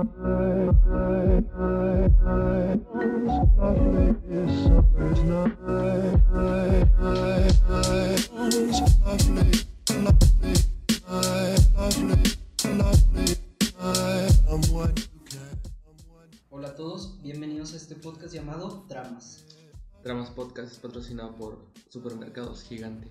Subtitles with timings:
[0.00, 0.08] Hola
[16.68, 19.44] a todos, bienvenidos a este podcast llamado Dramas.
[20.02, 21.58] Dramas Podcast es patrocinado por
[21.90, 23.10] Supermercados Gigante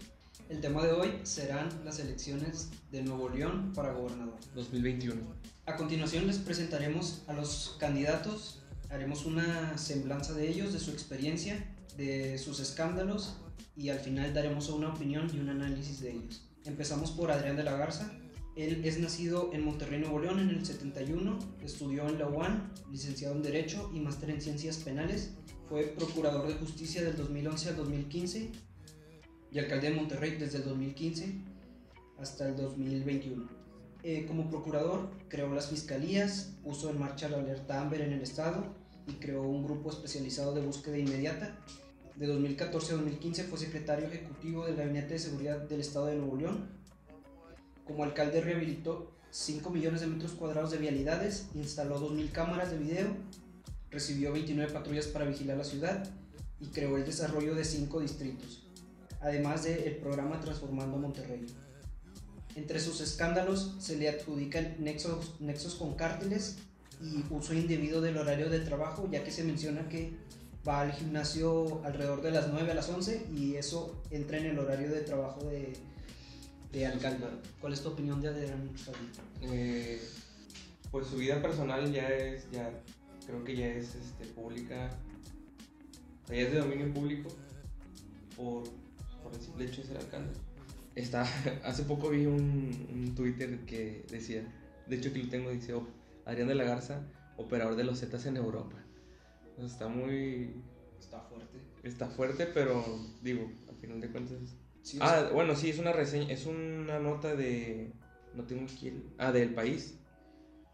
[0.50, 4.38] El tema de hoy serán las elecciones de Nuevo León para gobernador.
[4.56, 5.22] 2021.
[5.66, 11.66] A continuación les presentaremos a los candidatos, haremos una semblanza de ellos, de su experiencia,
[11.98, 13.38] de sus escándalos
[13.76, 16.44] y al final daremos una opinión y un análisis de ellos.
[16.66, 18.12] Empezamos por Adrián de la Garza.
[18.56, 23.36] Él es nacido en Monterrey, Nuevo León en el 71, estudió en la UAN, licenciado
[23.36, 25.32] en Derecho y máster en Ciencias Penales.
[25.70, 28.52] Fue procurador de justicia del 2011 al 2015
[29.52, 31.34] y alcalde de Monterrey desde el 2015
[32.20, 33.50] hasta el 2021.
[34.04, 38.64] Eh, como procurador creó las fiscalías, puso en marcha la alerta Amber en el estado
[39.08, 41.58] y creó un grupo especializado de búsqueda inmediata.
[42.16, 46.38] De 2014 a 2015 fue secretario ejecutivo del Gabinete de Seguridad del Estado de Nuevo
[46.38, 46.70] León.
[47.86, 53.08] Como alcalde rehabilitó 5 millones de metros cuadrados de vialidades, instaló 2.000 cámaras de video,
[53.90, 56.08] recibió 29 patrullas para vigilar la ciudad
[56.60, 58.68] y creó el desarrollo de 5 distritos,
[59.22, 61.46] además del programa Transformando Monterrey.
[62.56, 66.58] Entre sus escándalos se le adjudican nexos, nexos con cárteles
[67.02, 70.12] y uso indebido del horario de trabajo, ya que se menciona que
[70.68, 74.60] va al gimnasio alrededor de las 9 a las 11 y eso entra en el
[74.60, 75.74] horario de trabajo de,
[76.72, 77.28] de alcalde.
[77.62, 78.70] ¿Cuál es tu opinión de Adrián?
[79.42, 80.02] Eh,
[80.92, 82.72] pues su vida personal ya es, ya
[83.26, 84.90] creo que ya es este, pública,
[86.24, 87.30] o sea, ya es de dominio público
[88.36, 88.64] por,
[89.24, 90.32] por el simple hecho de ser alcalde.
[90.96, 91.24] Está,
[91.64, 94.44] hace poco vi un, un Twitter que decía,
[94.88, 95.90] de hecho que lo tengo, dice "Op-
[96.26, 97.02] Adrián de la Garza,
[97.38, 98.76] operador de los Zetas en Europa.
[99.58, 100.54] Está muy,
[101.00, 101.58] Está fuerte.
[101.84, 102.84] está fuerte, pero
[103.22, 104.38] digo, al final de cuentas
[104.82, 107.92] Sí, Ah, bueno, sí, es una reseña, es una nota de.
[108.34, 110.00] No tengo el- Ah, del país.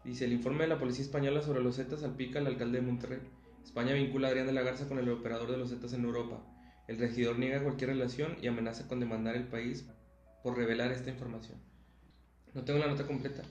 [0.04, 3.18] Dice: el informe de la policía española sobre los Zetas salpica al alcalde de Monterrey.
[3.64, 6.40] España vincula a Adrián de la Garza con el operador de los Zetas en Europa.
[6.88, 9.84] El regidor niega cualquier relación y amenaza con demandar el país
[10.42, 11.58] por revelar esta información.
[12.54, 13.42] No tengo la nota completa,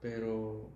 [0.00, 0.70] pero.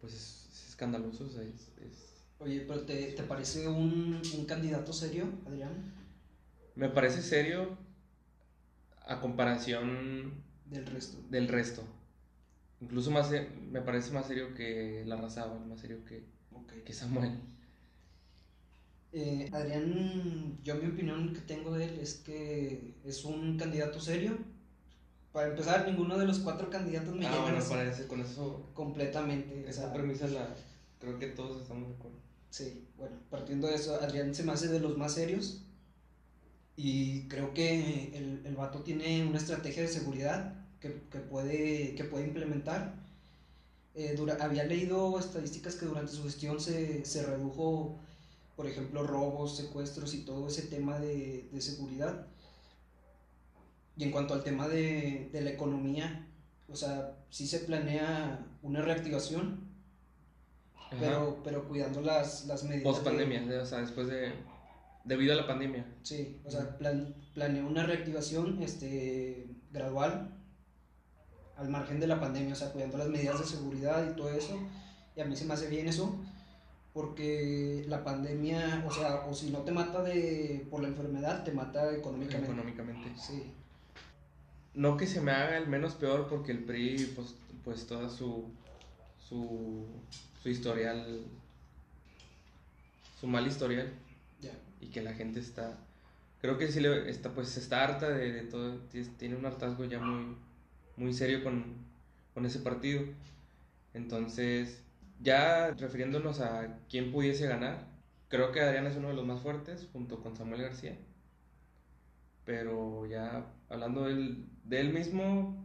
[0.00, 4.44] Pues es, es escandaloso, o sea, es- es Oye, pero ¿te, te parece un, un
[4.46, 5.92] candidato serio, Adrián?
[6.74, 7.76] Me parece serio
[9.06, 11.18] a comparación Del resto.
[11.30, 11.82] del resto.
[12.80, 13.30] Incluso más,
[13.70, 16.24] me parece más serio que la Razábal, más serio que,
[16.84, 17.32] que Samuel.
[19.12, 24.38] Eh, Adrián, yo mi opinión que tengo de él es que es un candidato serio.
[25.32, 29.64] Para empezar, ninguno de los cuatro candidatos me Ah, bueno, así parece, con eso, completamente.
[29.64, 30.54] o esa sea, premisa la,
[31.00, 32.18] creo que todos estamos de acuerdo.
[32.50, 35.62] Sí, bueno, partiendo de eso, Adrián se me hace de los más serios.
[36.76, 42.04] Y creo que el, el vato tiene una estrategia de seguridad que, que puede, que
[42.04, 42.94] puede implementar.
[43.94, 47.98] Eh, dura- había leído estadísticas que durante su gestión se, se redujo,
[48.60, 52.26] por ejemplo, robos, secuestros y todo ese tema de, de seguridad.
[53.96, 56.26] Y en cuanto al tema de, de la economía,
[56.68, 59.60] o sea, sí se planea una reactivación,
[60.98, 62.84] pero, pero cuidando las, las medidas.
[62.84, 64.34] Post de- pandemia, o sea, después de.
[65.04, 65.86] Debido a la pandemia.
[66.02, 70.36] Sí, o sea, plan, planeó una reactivación este, gradual
[71.56, 74.58] al margen de la pandemia, o sea, cuidando las medidas de seguridad y todo eso.
[75.16, 76.14] Y a mí se me hace bien eso,
[76.92, 81.52] porque la pandemia, o sea, o si no te mata de, por la enfermedad, te
[81.52, 82.46] mata económicamente.
[82.52, 83.12] Económicamente.
[83.20, 83.44] Sí,
[84.74, 87.34] No que se me haga el menos peor porque el PRI, pues,
[87.64, 88.44] pues toda su,
[89.28, 89.86] su,
[90.42, 91.24] su historial,
[93.20, 93.92] su mal historial.
[94.40, 94.52] ya.
[94.80, 95.78] y que la gente está
[96.40, 98.78] creo que sí le está pues está harta de, de todo
[99.18, 100.36] tiene un hartazgo ya muy
[100.96, 101.64] muy serio con,
[102.32, 103.02] con ese partido
[103.92, 104.82] entonces
[105.20, 107.88] ya refiriéndonos a quién pudiese ganar
[108.28, 110.96] creo que Adrián es uno de los más fuertes junto con Samuel García
[112.44, 115.64] pero ya hablando de él, de él mismo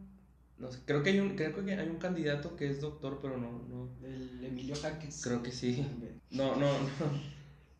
[0.57, 3.37] no sé, creo que hay un creo que hay un candidato que es doctor pero
[3.37, 5.21] no no El Emilio Jaques.
[5.23, 5.85] creo que sí
[6.31, 7.35] no no no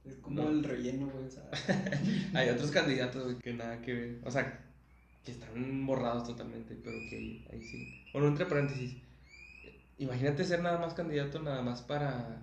[0.05, 0.49] Es como No.
[0.49, 1.25] el relleno, güey.
[1.25, 1.49] O sea,
[2.35, 4.21] Hay otros candidatos güey, que nada que ver.
[4.23, 4.61] O sea,
[5.23, 8.03] que están borrados totalmente, pero que ahí, ahí sí.
[8.13, 8.97] Bueno, entre paréntesis.
[9.97, 12.41] Imagínate ser nada más candidato, nada más para.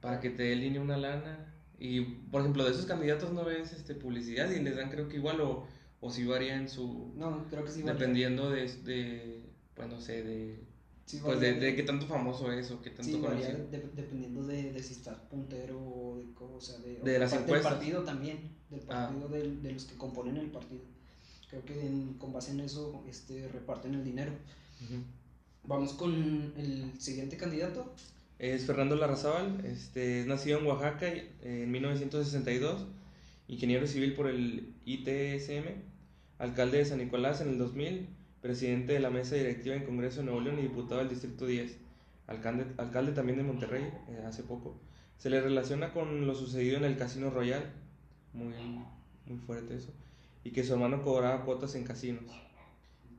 [0.00, 1.50] Para que te dé línea una lana.
[1.78, 5.16] Y, por ejemplo, de esos candidatos no ves este, publicidad y les dan, creo que
[5.16, 5.66] igual, o,
[6.00, 7.12] o si varía en su.
[7.16, 7.82] no, creo que sí.
[7.82, 9.42] Dependiendo de, de.
[9.74, 10.64] Pues no sé, de.
[11.06, 14.42] Sí, Pues de, de qué tanto famoso es o qué tanto Sí, varía de- dependiendo
[14.46, 18.02] de, de si estás puntero o de, o sea, de, De o las del partido
[18.04, 19.08] también, del Ah.
[19.10, 20.80] partido del- de los que componen el partido.
[21.50, 24.32] Creo que en- con base en eso este, reparten el dinero.
[24.82, 25.02] Ujú.
[25.66, 26.12] Vamos con
[26.58, 27.90] el siguiente candidato.
[28.38, 31.10] Es Fernando Larrazábal, este, es nacido en Oaxaca
[31.42, 32.86] en 1962,
[33.48, 35.64] ingeniero civil por el ITSM,
[36.38, 38.08] alcalde de San Nicolás en el 2000,
[38.42, 41.78] presidente de la mesa directiva en Congreso de Nuevo León y diputado del Distrito 10,
[42.26, 44.78] alcalde, alcalde también de Monterrey eh, hace poco.
[45.16, 47.72] Se le relaciona con lo sucedido en el Casino Royal,
[48.34, 48.52] muy,
[49.24, 49.94] muy fuerte eso,
[50.42, 52.24] y que su hermano cobraba cuotas en casinos.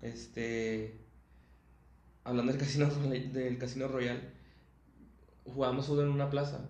[0.04, 1.05] Este,
[2.26, 2.88] hablando del Casino,
[3.34, 4.22] del casino Royal,
[5.46, 6.70] jugábamos fútbol en una plaza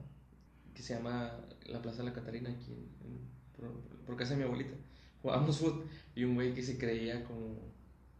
[0.73, 1.31] que se llama
[1.65, 3.71] la Plaza de la Catarina, aquí en- en- por,
[4.05, 4.75] por casa de mi abuelita.
[5.21, 7.57] Jugábamos fútbol y un güey que se creía como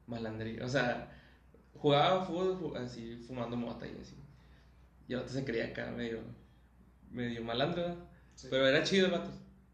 [0.08, 0.62] malandrín.
[0.64, 1.12] O sea,
[1.76, 4.16] jugaba fútbol así, fumando mota y así.
[5.08, 6.20] Y el vato se creía acá medio,
[7.12, 7.96] medio malandro.
[8.36, 8.48] Sí.
[8.50, 9.32] Pero era chido el vato.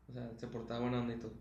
[0.10, 1.34] O sea, se portaba buena onda y todo.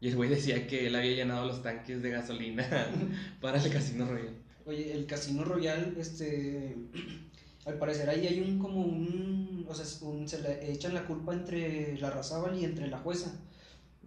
[0.00, 2.66] Y el güey decía que él había llenado los tanques de gasolina
[3.40, 4.34] para el Casino Royal.
[4.66, 6.76] Oye, el Casino Royal, este,
[7.66, 11.34] al parecer ahí hay un como un, o sea, un- se le echan la culpa
[11.34, 13.32] entre la Razábal y entre la jueza.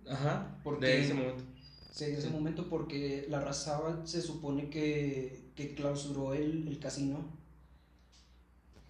[0.09, 1.43] Ajá, ¿Por de ese momento.
[1.91, 2.33] Sí, en ese Sí.
[2.33, 7.25] momento porque la Razábal se supone que, que clausuró el, el casino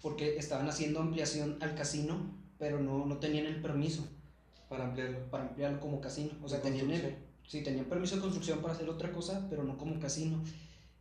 [0.02, 4.06] porque estaban haciendo ampliación al casino, pero no, no tenían el permiso
[4.68, 5.28] Para ampliarlo.
[5.30, 6.30] para ampliarlo como casino.
[6.42, 7.16] O sea, De tenían el,
[7.46, 10.42] sí, tenían permiso de construcción para hacer otra cosa, pero no como casino.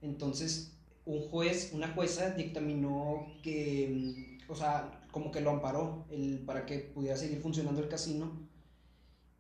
[0.08, 0.72] Entonces,
[1.06, 6.66] un juez, una jueza dictaminó que, mm, o sea, como que lo amparó el, para
[6.66, 8.32] que pudiera seguir funcionando el casino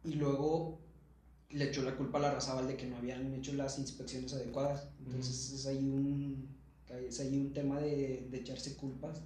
[0.03, 0.79] y luego
[1.51, 4.87] le echó la culpa a la Razabal de que no habían hecho las inspecciones adecuadas.
[5.05, 6.47] Entonces, es ahí un,
[7.07, 9.21] es ahí un tema de, de echarse culpas.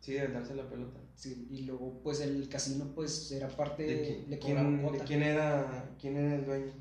[0.00, 1.00] Sí, de darse la pelota.
[1.16, 5.22] Sí, y luego, pues el casino, pues era parte ¿De, quién, le quién- de quién
[5.22, 6.72] era, quién era el dueño?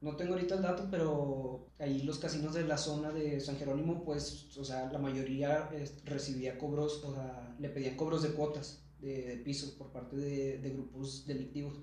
[0.00, 4.04] No tengo ahorita el dato, pero ahí los casinos de la zona de San Jerónimo,
[4.04, 8.80] pues, o sea, la mayoría eh, recibía cobros, o sea, le pedían cobros de cuotas
[9.00, 11.74] de, de piso por parte de, de grupos delictivos.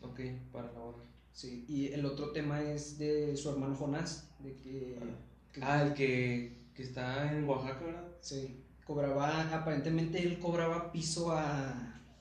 [0.00, 0.20] Ok,
[0.52, 0.98] para la hora.
[1.32, 4.98] Sí, y el otro tema es de su hermano Jonás, de que,
[5.52, 8.04] que- Ah, el que, que está en Oaxaca, ¿verdad?
[8.20, 11.70] sí, cobraba, aparentemente él cobraba piso a,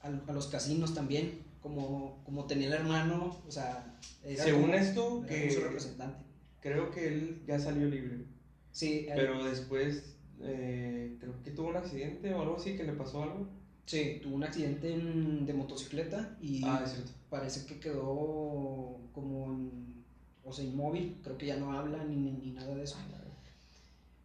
[0.01, 4.74] a, a los casinos también, como, como tenía el hermano, o sea, era Según como-
[4.75, 6.24] esto, que su representante.
[6.62, 8.25] creo que él ya salió libre.
[8.72, 13.24] Sí, Pero después, eh, creo que tuvo un accidente o algo así, que le pasó
[13.24, 13.48] algo.
[13.86, 17.12] Sí, tuvo un accidente en- de motocicleta y Ah, es cierto.
[17.30, 20.04] parece que quedó como en-
[20.44, 22.98] o sea, inmóvil, creo que ya no habla ni, ni, ni nada de eso.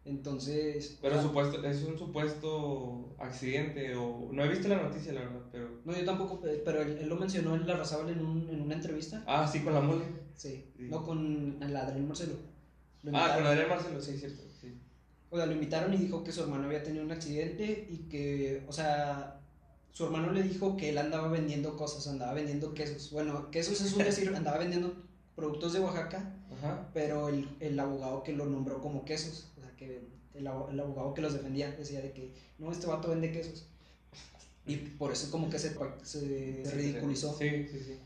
[0.05, 4.29] Entonces, Pero o sea, supuesto, es un supuesto accidente o...
[4.31, 5.69] No he visto la noticia, la verdad, pero...
[5.85, 8.61] no, yo tampoco, pe- pero él, él lo mencionó en la Razabal en, un, en
[8.61, 9.23] una entrevista.
[9.25, 10.03] Ah, sí, con la mole.
[10.35, 10.87] Sí, Sí.
[10.89, 12.33] no con el Adrián Marcelo.
[13.03, 14.43] Lo Ah, con Adrián Marcelo, sí, cierto.
[14.59, 14.77] Sí.
[15.29, 18.65] O sea, lo invitaron y dijo que su hermano había tenido un accidente y que,
[18.67, 19.39] o sea,
[19.91, 23.09] su hermano le dijo que él andaba vendiendo cosas, andaba vendiendo quesos.
[23.11, 24.93] Bueno, quesos es un decir, andaba vendiendo
[25.35, 26.89] productos de Oaxaca, Ajá.
[26.93, 29.51] pero el, el abogado que lo nombró como quesos,
[29.87, 33.31] que el, abo- el abogado que los defendía decía de que, no, este vato vende
[33.31, 33.67] quesos.
[34.65, 35.73] Y por eso como que se,
[36.73, 37.37] ridiculizó.
[37.37, 37.97] Sí, sí, sí.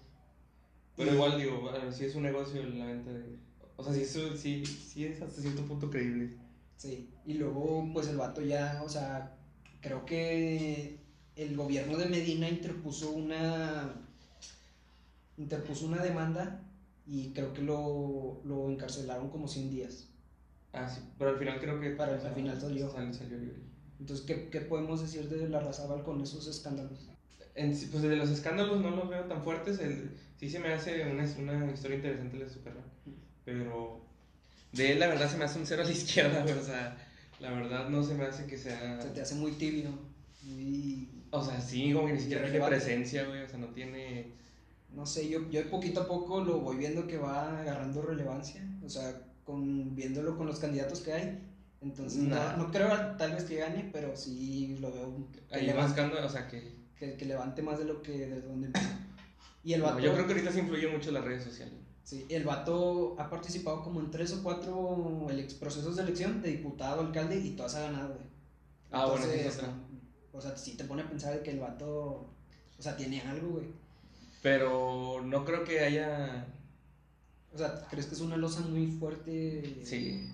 [0.96, 3.38] Pero Y- igual digo, sí es un negocio la venta de...
[3.76, 6.32] O sea, sí, eso, sí, sí es hasta cierto punto creíble.
[6.78, 9.36] Sí, y luego pues el vato ya, o sea,
[9.82, 10.98] creo que
[11.36, 13.94] el gobierno de Medina interpuso una
[15.38, 16.64] interpuso una demanda
[17.06, 20.08] y creo que lo, lo encarcelaron como 100 días.
[20.78, 21.02] Ah, sí.
[21.18, 21.92] Pero al final creo que...
[21.92, 22.92] Para- al final salió.
[22.92, 23.58] sal- salió libre.
[24.00, 27.10] Entonces, ¿qué, qué podemos decir de la Razábal con esos escándalos?
[27.56, 29.80] En pues de los escándalos no los veo tan fuertes.
[29.80, 32.86] El, sí se me hace una, una historia interesante de su carrera.
[33.44, 34.02] Pero
[34.74, 36.54] de él, la verdad, se me hace un cero a la izquierda, güey.
[36.58, 36.96] O sea,
[37.40, 39.02] la verdad no se me hace que sea.
[39.02, 39.90] Se te hace muy tibio,
[40.44, 41.10] muy...
[41.32, 43.42] O sea, sí, como que ni siquiera tiene presencia, güey.
[43.42, 44.34] O sea, no tiene.
[44.94, 48.90] No sé, yo, yo poquito a poco lo voy viendo que va agarrando relevancia, o
[48.90, 51.40] sea, con, viéndolo con los candidatos que hay.
[51.82, 52.58] Entonces, Nah.
[52.58, 56.26] no, no creo tal vez que gane, pero sí lo veo que, Ahí levante, buscando,
[56.26, 56.76] o sea, que.
[57.00, 58.70] que, que levante más de lo que de donde.
[59.64, 61.76] Y el no, vato, yo creo que ahorita se influye mucho las redes sociales.
[62.04, 65.28] sí, el vato ha participado como en tres o cuatro
[65.60, 68.28] procesos de elección de diputado, alcalde y todas ha ganado, güey.
[68.92, 69.70] Ah, bueno, es otra.
[70.34, 72.30] O sea, sí te pone a pensar de que el vato,
[72.78, 73.66] o sea, tiene algo, güey.
[74.42, 76.46] Pero no creo que haya.
[77.54, 79.82] O sea, ¿crees que es una losa muy fuerte?
[79.84, 80.30] Sí.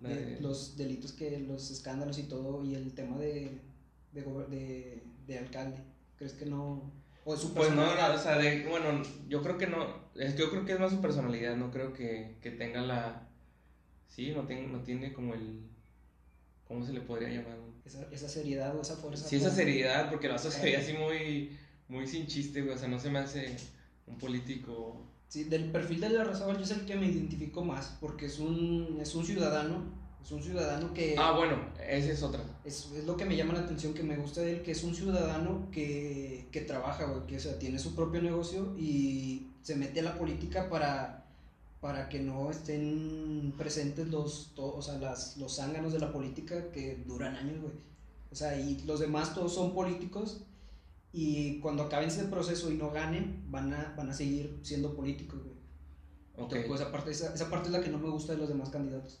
[0.00, 3.60] De de- los delitos que, los escándalos y todo, y el tema de,
[4.12, 5.78] de, de, de alcalde.
[6.18, 6.92] ¿Crees que no?
[7.24, 10.36] O de su Pues no, no, o sea, de, bueno, yo creo que no, es
[10.36, 13.28] yo creo que es más su personalidad, no creo que, que tenga la,
[14.08, 15.60] sí, no, tiene no tiene como el,
[16.68, 17.56] ¿cómo se le podría llamar?
[17.84, 19.28] esa, esa seriedad o esa fuerza.
[19.28, 21.56] Sí, esa seriedad, porque vato se veía así muy,
[21.88, 23.56] muy sin chiste, güey, o sea, no se me hace
[24.06, 27.96] un político, Sí, del perfil de la raza yo es el que me identifico más,
[28.00, 29.82] porque es un, es un ciudadano,
[30.22, 31.16] es un ciudadano que...
[31.18, 31.56] ah, bueno,
[31.88, 34.52] esa es otra, Es, es lo que me llama la atención, que me gusta de
[34.52, 38.22] él, que es un ciudadano que, que trabaja, güey, que o sea, tiene su propio
[38.22, 41.26] negocio y se mete a la política para,
[41.80, 46.70] para que no estén presentes los, to- o sea, las, los zánganos de la política
[46.70, 47.74] que duran años, güey.
[48.30, 50.42] O sea, y los demás todos son políticos
[51.18, 55.40] y cuando acaben ese proceso y no ganen, van a, van a seguir siendo políticos,
[55.42, 55.56] güey.
[56.36, 58.38] ok, Entonces, pues, esa, parte, esa, esa parte es la que no me gusta de
[58.38, 59.18] los demás candidatos.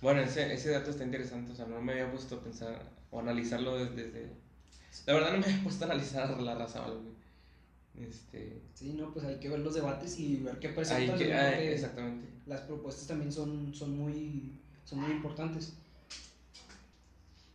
[0.00, 3.18] bueno, ese, ese dato está interesante, o sea, no me había puesto a pensar, o
[3.18, 4.36] analizarlo desde, desde-
[5.06, 9.24] la verdad no me había puesto a analizar la raza, güey, este, Sí, no, pues
[9.24, 11.18] hay que ver los debates y ver qué presentan.
[11.18, 14.52] que, ah, exactamente, las propuestas también son, son, muy,
[14.84, 15.72] son muy importantes.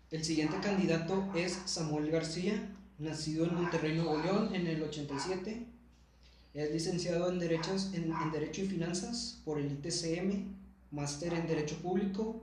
[0.09, 2.69] El siguiente candidato es Samuel García,
[3.01, 5.65] nacido en Monterrey, Nuevo León, en el 87.
[6.53, 10.53] Es licenciado en, derechos, en, Derecho y Finanzas por el ITCM,
[10.91, 12.41] máster en Derecho Público,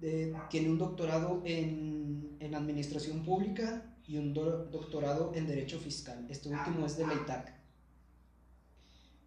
[0.00, 6.26] de- tiene un doctorado en, en Administración Pública y un do- doctorado en Derecho Fiscal.
[6.28, 7.54] Este último es de la ITAC.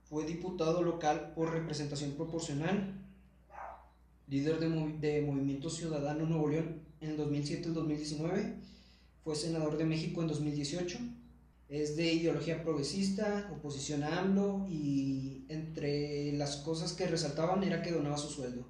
[0.09, 2.93] Fue diputado local por representación proporcional,
[4.27, 4.67] líder de,
[4.99, 8.55] de Movimiento Ciudadano Nuevo León en el 2007 al 2019,
[9.29, 10.97] fue senador de México en 2018,
[11.69, 17.91] es de ideología progresista, oposición a AMLO y entre las cosas que resaltaban era que
[17.91, 18.65] donaba su sueldo.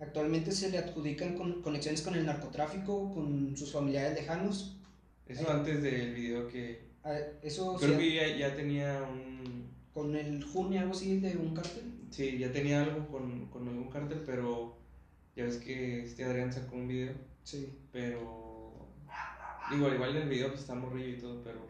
[0.00, 4.76] Actualmente se le adjudican con- conexiones con el narcotráfico, con sus familiares lejanos.
[5.26, 10.14] eso antes del video que, Ah, Eso creo sí, que ya, ya tenía un, con
[10.14, 11.84] el Juni, algo así de un cartel.
[12.10, 14.76] Sí, ya tenía algo con, con algún cártel, pero
[15.34, 17.66] ya ves que este Adrián sacó un video, Sí.
[17.90, 18.51] pero
[19.72, 21.66] digo, al igual en el video pues está morrillo y todo, pero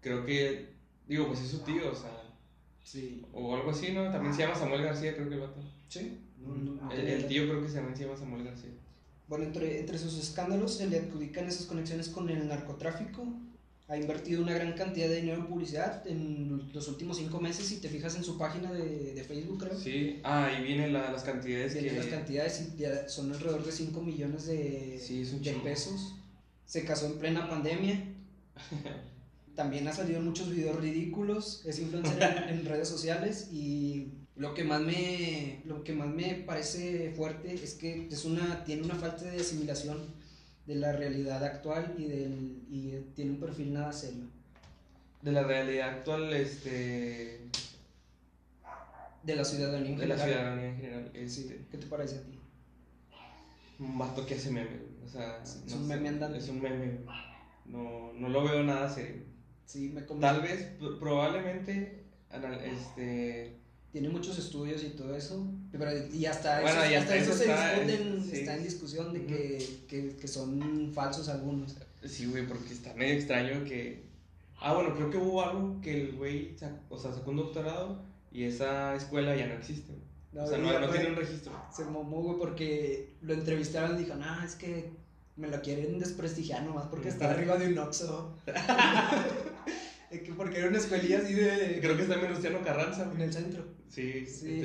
[0.00, 0.68] creo que,
[1.06, 2.10] digo, pues es su tío, o sea,
[2.84, 3.24] Sí.
[3.32, 4.10] o algo así, ¿no?
[4.10, 5.60] También se llama Samuel García, creo que el vato.
[5.88, 6.18] Sí.
[6.38, 8.70] No, no, El, el tío creo que también se llama Samuel García.
[9.28, 13.24] Bueno, entre, entre sus escándalos se le adjudican esas conexiones con el narcotráfico.
[13.88, 17.66] Ha invertido una gran cantidad de dinero en publicidad en los últimos cinco meses.
[17.66, 19.78] Si te fijas en su página de, de Facebook, creo.
[19.78, 21.96] Sí, ah, y vienen la- las cantidades Tiene que...
[21.98, 22.72] las cantidades
[23.08, 26.14] son alrededor de 5 millones de, Sí, es un de pesos.
[26.66, 28.02] Se casó en plena pandemia.
[29.56, 31.62] También ha salido en muchos videos ridículos.
[31.66, 36.34] Es influencer en, en redes sociales y lo que más me lo que más me
[36.34, 39.98] parece fuerte es que es una tiene una falta de asimilación
[40.66, 44.24] de la realidad actual y del y tiene un perfil nada serio.
[45.20, 47.40] De la realidad actual, este...
[49.22, 50.40] De la ciudadanía en De la general.
[50.42, 51.42] ciudadanía en general, Sí.
[51.42, 51.66] este...
[51.70, 52.38] ¿Qué te parece a ti?
[53.78, 54.50] Un vato que hace
[55.04, 55.42] o sea...
[55.42, 56.38] Es no un sé, meme andante.
[56.38, 57.00] Es un meme.
[57.66, 59.22] No, no lo veo nada serio.
[59.66, 60.02] Sí, me.
[60.02, 62.04] Tal vez, pr- probablemente,
[62.64, 63.58] este...
[63.92, 67.30] Tiene muchos estudios y todo eso, pero y hasta Bueno, eso, y hasta hasta eso
[67.32, 68.36] eso se está en- discuten, sí.
[68.40, 71.76] está en discusión de que, que, que son falsos algunos.
[72.02, 74.06] Sí, güey, porque está medio extraño que...
[74.58, 76.54] Ah, bueno, creo que hubo algo que el güey,
[76.88, 79.92] o sea, sacó un doctorado y esa escuela ya no existe.
[80.32, 80.44] Güey.
[80.44, 81.52] o sea, no, no aparte, tiene un registro.
[81.74, 84.90] Se mamó, güey, porque lo entrevistaron y dijo, nah, es que
[85.36, 88.36] me lo quieren desprestigiar nomás porque está arriba de un Oxxo.
[90.36, 91.78] Porque era una escuelilla así de...
[91.80, 93.64] Creo que está Menustiano Carranza, En el centro.
[93.88, 94.60] Sí, Sí.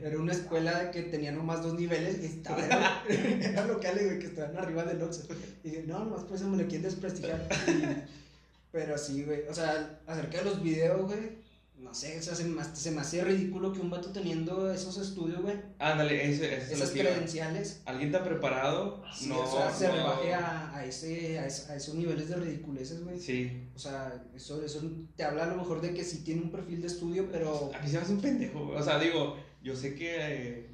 [0.00, 4.26] Era una escuela que tenía nomás dos niveles y estaba, era, era locales, güey, que
[4.26, 5.28] estaban arriba del Oxxo.
[5.62, 7.46] Y dije, no, nomás por eso me lo quieren desprestigiar.
[7.68, 8.18] Y-
[8.72, 11.38] pero sí, güey, o sea, acerca de los videos, güey,
[11.80, 14.70] no sé, o sea, se, me, hace- se me hace ridículo que un vato teniendo
[14.72, 19.46] esos estudios, güey, Ándale, ese, ese es esas credenciales, Alguien está preparado, sí, no, o
[19.50, 23.18] sea, se no- rebaje a, a, ese, a, es- a esos niveles de ridiculeces, güey.
[23.20, 24.82] Sí, O sea, eso, eso
[25.16, 27.78] te habla a lo mejor de que sí tiene un perfil de estudio, pero a
[27.80, 28.78] mí se me hace un pendejo, güey.
[28.78, 30.66] O sea, digo, yo sé que eh,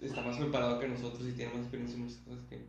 [0.00, 2.66] está más preparado que nosotros y tiene más experiencia en muchas cosas que,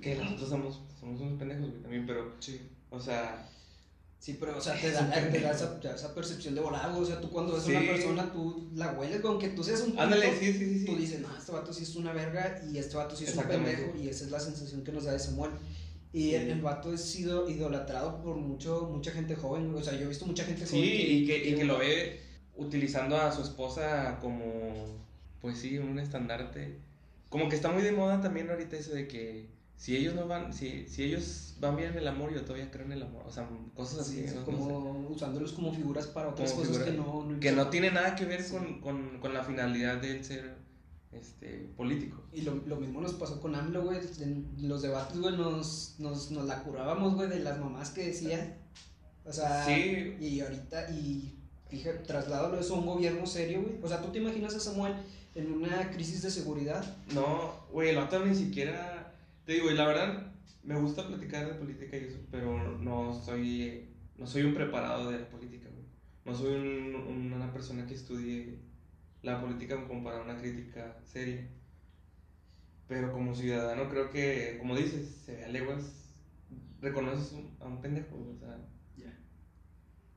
[0.00, 2.60] que nosotros somos, somos unos pendejos, güey, también, pero, sí.
[2.90, 3.48] o sea,
[4.18, 6.60] Sí, pero, o sea, te Es da, te da esa, te da esa percepción de
[6.60, 6.98] volado.
[6.98, 7.72] O sea, tú cuando ves a Sí.
[7.76, 10.84] una persona, tú la hueles, aunque tú seas un ándale, puto, sí, sí, sí.
[10.86, 13.44] tú dices, no, este vato sí es una verga y este vato sí es un
[13.44, 13.92] pendejo.
[13.96, 15.52] Y esa es la sensación que nos da de Samuel.
[16.12, 19.74] Y el, el vato ha sido idolatrado por mucho, mucha gente joven.
[19.74, 20.90] O sea, yo he visto mucha gente Sí, joven.
[20.92, 22.20] y que, y que lo ve
[22.56, 24.42] utilizando a su esposa como,
[25.42, 26.78] pues sí, un estandarte
[27.28, 29.46] como que está muy de moda también ahorita eso de que
[29.76, 32.86] si ellos no van, si, si ellos van bien en el amor, yo todavía creo
[32.86, 33.24] en el amor.
[33.26, 34.26] O sea, cosas así.
[34.26, 34.44] Sí, ¿no?
[34.44, 35.14] como No sé.
[35.14, 38.24] usándolos como figuras para otras Como cosas que no, no que no tiene nada que
[38.24, 40.56] ver con, con, con la finalidad de él ser
[41.12, 42.22] este, político.
[42.32, 43.98] Y lo, lo mismo nos pasó con AMLO, güey.
[44.20, 48.54] En los debates, güey, nos, nos, nos la curábamos, güey, de las mamás que decían.
[49.24, 50.16] O sea, Sí.
[50.20, 51.34] y ahorita, y
[51.68, 53.74] fíjate, trasládalo eso a un gobierno serio, güey.
[53.82, 54.94] O sea, ¿tú te imaginas a Samuel
[55.34, 56.84] en una crisis de seguridad?
[57.12, 58.95] No, güey, el vato ni siquiera.
[59.46, 63.88] Te digo, y la verdad, me gusta platicar de política y eso, pero no soy,
[64.18, 65.70] no soy un preparado de la política.
[66.24, 68.58] No soy un- una persona que estudie
[69.22, 71.48] la política como para una crítica seria.
[72.88, 75.46] Pero como ciudadano, creo que, como dices, se ve
[76.80, 78.36] reconoces a un pendejo, o.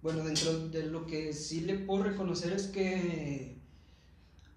[0.02, 3.59] Bueno, dentro de lo que sí le puedo reconocer es que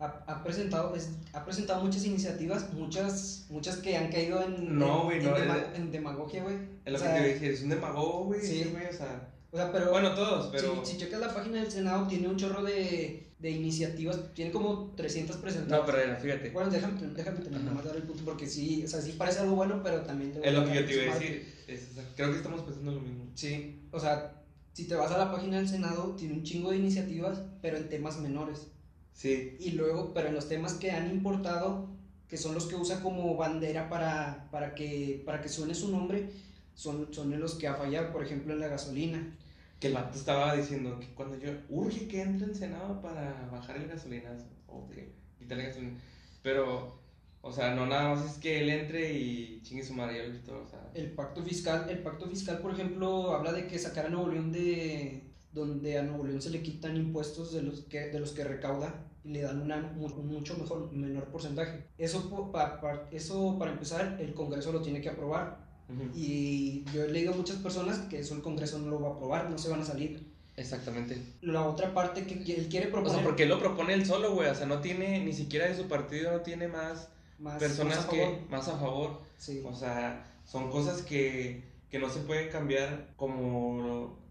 [0.03, 5.05] ha, ha presentado, es- ha presentado muchas iniciativas, muchas, muchas que han caído en, No,
[5.05, 6.57] güey, en no, demagogia, güey.
[6.85, 8.61] Es lo que te iba a decir, es un demagogo, güey, Sí.
[8.63, 9.29] ese güey, o sea.
[9.53, 10.83] O sea, pero Bueno, todos, pero.
[10.85, 14.93] si, si checas la página del Senado, tiene un chorro de, de iniciativas, tiene como
[14.97, 15.87] 300 presentadas.
[15.87, 16.51] No, pero fíjate.
[16.51, 17.75] Bueno, déjame, déjame terminar Ajá.
[17.75, 20.33] más dar el punto, porque sí, o sea, sí parece algo bueno, pero también...
[20.43, 21.55] Es lo que yo te iba a decir.
[21.69, 23.25] es- o sea, creo que estamos pensando lo mismo.
[23.35, 24.33] Sí, o sea,
[24.73, 27.89] si te vas a la página del Senado, tiene un chingo de iniciativas, pero en
[27.91, 28.69] temas menores.
[29.12, 31.88] Sí, Y luego, pero en los temas que han importado,
[32.28, 36.31] que son los que usa como bandera para, para, que, para que suene su nombre,
[36.75, 39.37] son, son en los que ha fallado, por ejemplo, en la gasolina.
[39.78, 43.76] que el vato estaba diciendo que cuando yo urge que entre en Senado para bajar
[43.76, 45.99] el gasolinazo o que quitarle gasolina.
[46.42, 46.99] Pero,
[47.42, 50.62] o sea, no nada más es que él entre y chingue su madre, le quito,
[50.62, 50.90] o sea.
[50.95, 54.52] El pacto fiscal, el pacto fiscal, por ejemplo, habla de que sacar a Nuevo León
[54.52, 55.23] de
[55.53, 59.07] donde a Nuevo León se le quitan impuestos de los que, de los que recauda
[59.25, 61.85] y le dan una, un mucho mejor, menor porcentaje.
[61.99, 65.59] Eso, pa- pa- eso para empezar, el Congreso lo tiene que aprobar.
[65.89, 66.11] ujú.
[66.15, 69.12] Y yo he leído a muchas personas que eso el Congreso no lo va a
[69.12, 70.27] aprobar, no se van a salir.
[70.57, 71.17] Exactamente.
[71.41, 74.35] La otra parte que él quiere O proponer sea, porque él lo propone él solo,
[74.35, 74.49] güey.
[74.51, 78.07] O sea, no tiene, ni siquiera de su partido, no tiene más más, personas más
[78.07, 79.21] que más a favor.
[79.38, 79.62] Sí.
[79.65, 83.79] O sea, son cosas que, que no se pueden cambiar como,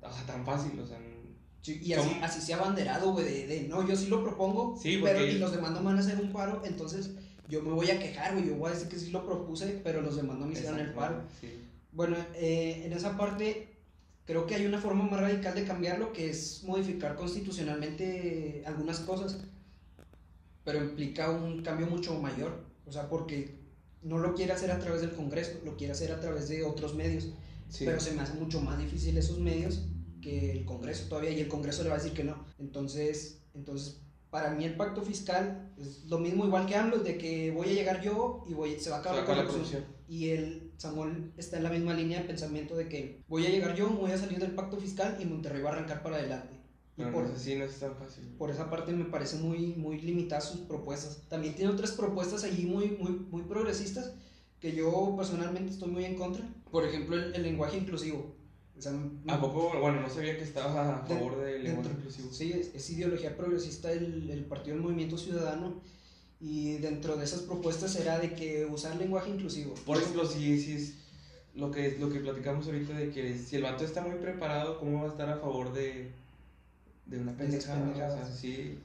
[0.02, 1.00] o sea, tan fácil, o sea.
[1.66, 5.00] Y así, así se ha abanderado, güey, de, de, no, yo sí lo propongo, Sí,
[5.04, 7.12] pero porque- y los demás no me van a hacer un paro, entonces
[7.48, 10.02] yo me voy a quejar, güey, yo voy a decir que sí lo propuse, pero
[10.02, 11.22] los demás no me hicieron el paro.
[11.40, 11.50] Sí.
[11.92, 13.76] Bueno, eh, en esa parte
[14.26, 19.38] creo que hay una forma más radical de cambiarlo, que es modificar constitucionalmente algunas cosas,
[20.64, 23.60] pero implica un cambio mucho mayor, o sea, porque
[24.04, 26.96] no lo quiere hacer a través del Congreso, lo quiere hacer a través de otros
[26.96, 27.30] medios.
[27.70, 27.86] Sí.
[27.86, 29.82] Pero se me hace mucho más difícil esos medios
[30.22, 32.46] que el Congreso todavía y el Congreso le va a decir que no.
[32.60, 37.52] Entonces, entonces para mí el pacto fiscal es lo mismo igual que AMLO, de que
[37.52, 39.84] voy a llegar yo y voy, se va a acabar la corrupción.
[40.08, 43.76] Y el Samuel está en la misma línea de pensamiento de que voy a llegar
[43.76, 46.56] yo, voy a salir del pacto fiscal y Monterrey va a arrancar para adelante.
[46.98, 48.24] Y Pero por, no así, no es tan fácil.
[48.38, 51.24] por esa parte me parece muy, muy limitadas sus propuestas.
[51.28, 54.14] También tiene otras propuestas allí muy, muy, muy progresistas
[54.60, 56.48] que yo personalmente estoy muy en contra.
[56.70, 58.36] Por ejemplo, el, el lenguaje inclusivo.
[58.78, 58.94] O sea,
[59.28, 59.72] ¿A poco?
[59.80, 62.32] Bueno, no sabía que estaba a De- favor del lenguaje inclusivo.
[62.32, 65.82] Sí, es, es ideología progresista el, el Partido del Movimiento Ciudadano
[66.40, 69.76] y dentro de esas propuestas era de que usar lenguaje inclusivo.
[69.86, 70.94] Por ejemplo, si, si es
[71.54, 75.02] lo que, lo que platicamos ahorita de que si el vato está muy preparado, ¿cómo
[75.04, 76.10] va a estar a favor de,
[77.06, 77.92] de una De pendejada?
[77.92, 78.80] O sea, sí.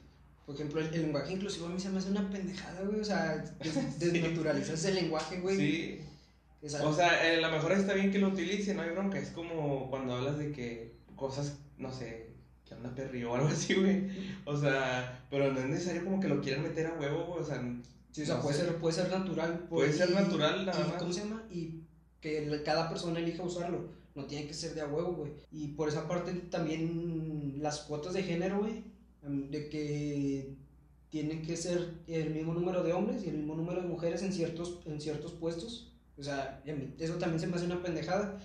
[0.45, 2.99] Por ejemplo, el, el lenguaje inclusivo a mí se me hace una pendejada, güey.
[2.99, 5.57] O sea, des- desnaturalizas el lenguaje, güey.
[5.57, 5.99] Sí.
[6.63, 9.19] O sea, a lo mejor está bien que lo utilice, no hay bronca.
[9.19, 12.27] Es como cuando hablas de que cosas, no sé,
[12.65, 14.07] que anda perrillo o algo así, güey.
[14.45, 17.41] O sea, pero no es necesario como que lo quieran meter a huevo, güey.
[17.41, 17.61] O sea,
[18.11, 18.65] Sí, o sea, no puede sé.
[18.65, 19.67] ser, puede ser natural.
[19.69, 20.99] Puede ser natural, nada y.
[20.99, 21.43] ¿Cómo se llama?
[21.51, 21.81] Y
[22.19, 23.89] que cada persona elija usarlo.
[24.15, 25.31] No tiene que ser de a huevo, güey.
[25.51, 28.83] Y por esa parte también las cuotas de género, güey.
[29.23, 30.55] em, De que
[31.09, 34.33] tienen que ser el mismo número de hombres y el mismo número de mujeres en
[34.33, 35.93] ciertos, en ciertos puestos.
[36.17, 38.39] O sea, y a mí eso también se me hace una pendejada.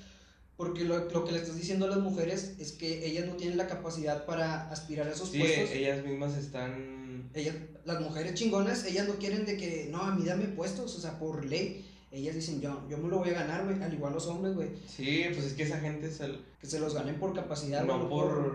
[0.56, 3.56] Porque lo, lo que le estás diciendo a las mujeres es que ellas no tienen
[3.56, 7.30] la capacidad para aspirar a esos sí, puestos ellas mismas están.
[7.34, 11.00] ellas, las mujeres chingonas, ellas no quieren de que, no, a mí dame puestos, o
[11.00, 11.88] sea, por ley.
[12.12, 14.68] Ellas dicen, yo, yo me lo voy a ganar, güey, al igual los hombres, güey,
[14.86, 16.44] Sí, pues es que esa gente es el.
[16.60, 18.52] que se los ganen por capacidad, No güey, por.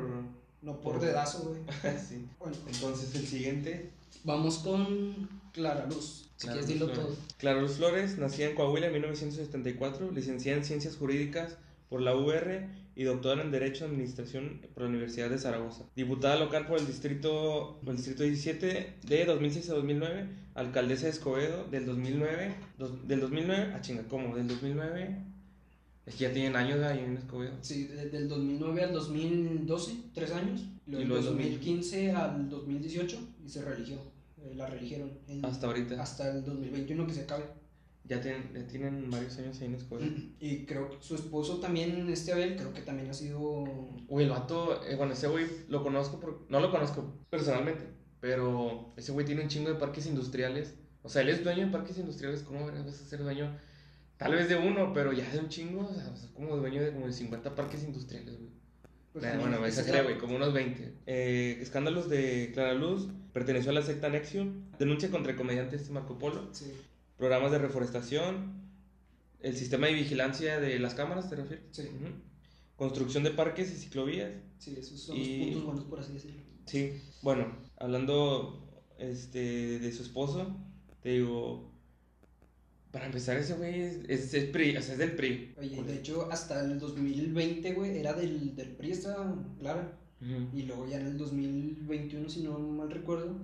[0.62, 1.62] no por por- dedazo, güey.
[2.08, 2.25] sí.
[2.39, 3.89] Bueno, Entonces el siguiente.
[4.23, 5.27] vamos con
[5.58, 7.04] Clara Luz, si Clara quieres dilo Flores.
[7.06, 7.17] todo.
[7.39, 11.58] Clara Luz Flores, nacida en Coahuila en 1974, licenciada en Ciencias Jurídicas
[11.89, 15.86] por la UR y doctora en Derecho y Administración por la Universidad de Zaragoza.
[15.96, 21.12] Diputada local por el distrito, por el distrito 17 de 2006 a 2009, alcaldesa de
[21.12, 24.36] Escobedo del 2009, dos- del 2009, ah chinga, ¿cómo?
[24.36, 25.17] Del 2009,
[26.06, 27.54] es que ya tienen años ahí en Escobedo.
[27.62, 30.62] Sí, de- del 2009 al 2012, tres años.
[30.86, 33.98] Y luego Y del luego 2015 al 2018 y se religió.
[34.51, 35.17] Eh, la religieron.
[35.43, 36.01] Hasta ahorita.
[36.01, 37.45] hasta el 2021 que se acabe.
[38.03, 40.10] Ya tienen, ya tienen varios años ahí en Escobedo.
[40.39, 43.65] Y creo que su esposo también, este Abel, creo que también ha sido...
[44.07, 47.83] Güey, el vato, eh, bueno, ese güey lo conozco, por, no lo conozco personalmente,
[48.21, 50.75] pero ese güey tiene un chingo de parques industriales.
[51.03, 53.57] O sea, él es dueño de parques industriales, ¿cómo a ser dueño?
[54.15, 56.93] Tal vez de uno, pero ya de un chingo, o sea, es como dueño de
[56.93, 58.51] como de 50 parques industriales, güey.
[59.19, 60.93] Pues, bueno, me exageré, güey, como unos 20.
[61.06, 65.91] Eh, escándalos de Clara Luz, perteneció a la secta Nexium, denuncia contra el comediante este
[65.91, 66.71] Marco Polo, Sí,
[67.17, 68.62] programas de reforestación,
[69.39, 71.65] el sistema de vigilancia de las cámaras, ¿te refieres?
[71.71, 71.84] sí.
[72.75, 74.32] Construcción de parques y ciclovías.
[74.60, 76.41] sí, esos son Y- los puntos buenos, por así decirlo.
[76.65, 80.56] Sí, bueno, hablando este, de su esposo,
[81.01, 81.71] te digo,
[82.91, 85.54] para empezar, ese güey es, es, es PRI, o sea, es del PRI.
[85.58, 89.91] Oye, de hecho, hasta el 2020, güey, era del, del PRI, esta Clara.
[90.54, 93.38] Y luego ya en el 2021, si no mal recuerdo,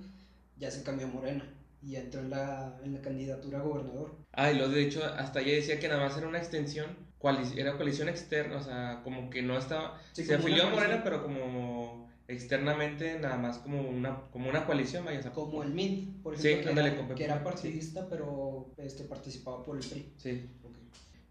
[0.58, 1.45] ya se cambió a Morena.
[1.84, 4.15] Y ya entró en la, en la candidatura a gobernador.
[4.32, 6.88] Ah, y luego de hecho, hasta ella decía que nada más era una extensión,
[7.19, 11.01] coali- era coalición externa, o sea, como que no estaba, Sí, se afilió a Morena,
[11.03, 16.38] pero como externamente, nada más como una, como una coalición, vaya, Como el MINT, por
[16.38, 20.13] Sí, ejemplo, que, ándale, era, que era partidista, pero este, participaba por el PRI.
[20.17, 20.49] Sí.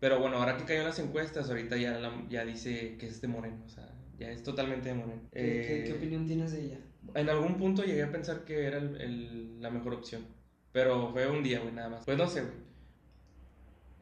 [0.01, 3.21] Pero bueno, ahora que cayó en las encuestas, ahorita ya, la- ya dice que es
[3.21, 5.23] de Moreno, o sea, ya es totalmente de Moreno.
[5.33, 6.79] ¿Qué, Eh, qué opinión tienes de ella?
[7.15, 10.27] En algún punto llegué a pensar que era el- el- la mejor opción.
[10.73, 12.05] Pero fue un día, güey, nada más.
[12.05, 12.55] Pues no sé, güey.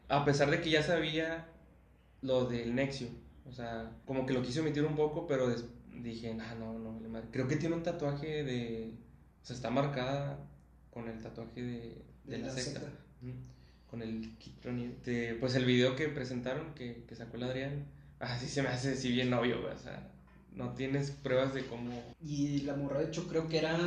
[0.08, 1.46] A pesar de que ya sabía
[2.22, 3.08] lo del Nexio.
[3.48, 5.64] O sea, como que lo quise omitir un poco, pero des-
[6.02, 7.28] dije, nah, no, no, vale madre".
[7.30, 8.92] Creo que tiene un tatuaje de.
[9.42, 10.38] O sea, está marcada
[10.90, 12.80] con el tatuaje de, de la, secta.
[13.22, 13.32] Ujú.
[13.90, 14.30] Con el.
[15.04, 17.86] De- Pues el video que presentaron, que, que sacó el Adrián.
[18.20, 19.56] Así se me hace así bien obvio.
[19.66, 20.10] O sea,
[20.52, 21.90] no tienes pruebas de cómo,
[22.22, 23.78] Y la morra, de hecho, creo que era.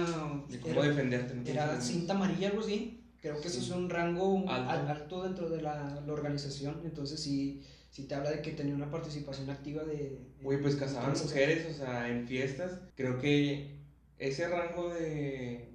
[0.50, 1.36] de cómo era, defenderte.
[1.36, 3.00] no era cinta amarilla, algo así.
[3.22, 4.70] Creo que eso es un rango Alto.
[4.72, 6.82] al- alto, dentro de la, la organización.
[6.84, 7.62] Entonces, sí,
[7.94, 10.18] sí te habla de que tenía una participación activa de.
[10.42, 10.76] Güey, pues
[11.22, 12.80] en- mujeres, o sea, en fiestas.
[12.96, 13.78] Creo que
[14.18, 15.70] ese rango de,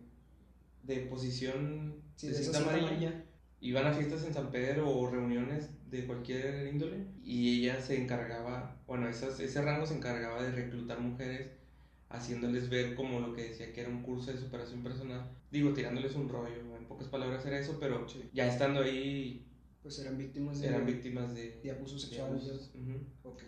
[0.83, 3.25] de posición Sí, de amarilla, amarilla.
[3.61, 8.77] iban a fiestas en San Pedro o reuniones de cualquier índole y ella se encargaba,
[8.87, 11.53] bueno, esas, ese rango se encargaba de reclutar mujeres
[12.11, 15.31] haciéndoles ver como lo que decía que era un curso de superación personal.
[15.53, 18.29] Digo, tirándoles un rollo, en pocas palabras era eso, pero Sí.
[18.33, 19.47] ya estando ahí
[19.89, 22.43] Pues eran víctimas de, eran víctimas de, de abusos de sexuales.
[22.47, 22.71] abusos.
[22.75, 23.29] Ujú.
[23.31, 23.43] Ok.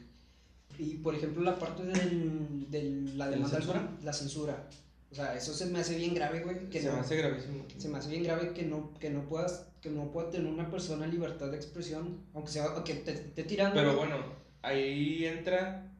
[0.78, 3.98] Y por ejemplo, la parte del, del- la ¿De la demanda, censura?
[4.02, 4.68] la censura.
[5.10, 6.70] O sea, eso se me hace bien grave, güey.
[6.70, 7.66] Que Se no, me hace gravísimo.
[7.76, 10.70] se me hace bien grave que no, que no puedas, que no pueda tener una
[10.70, 13.74] persona libertad de expresión, aunque sea, aunque te esté tirando.
[13.74, 14.16] Pero bueno,
[14.62, 15.92] ahí entra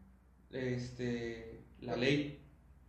[0.53, 2.39] este la ley.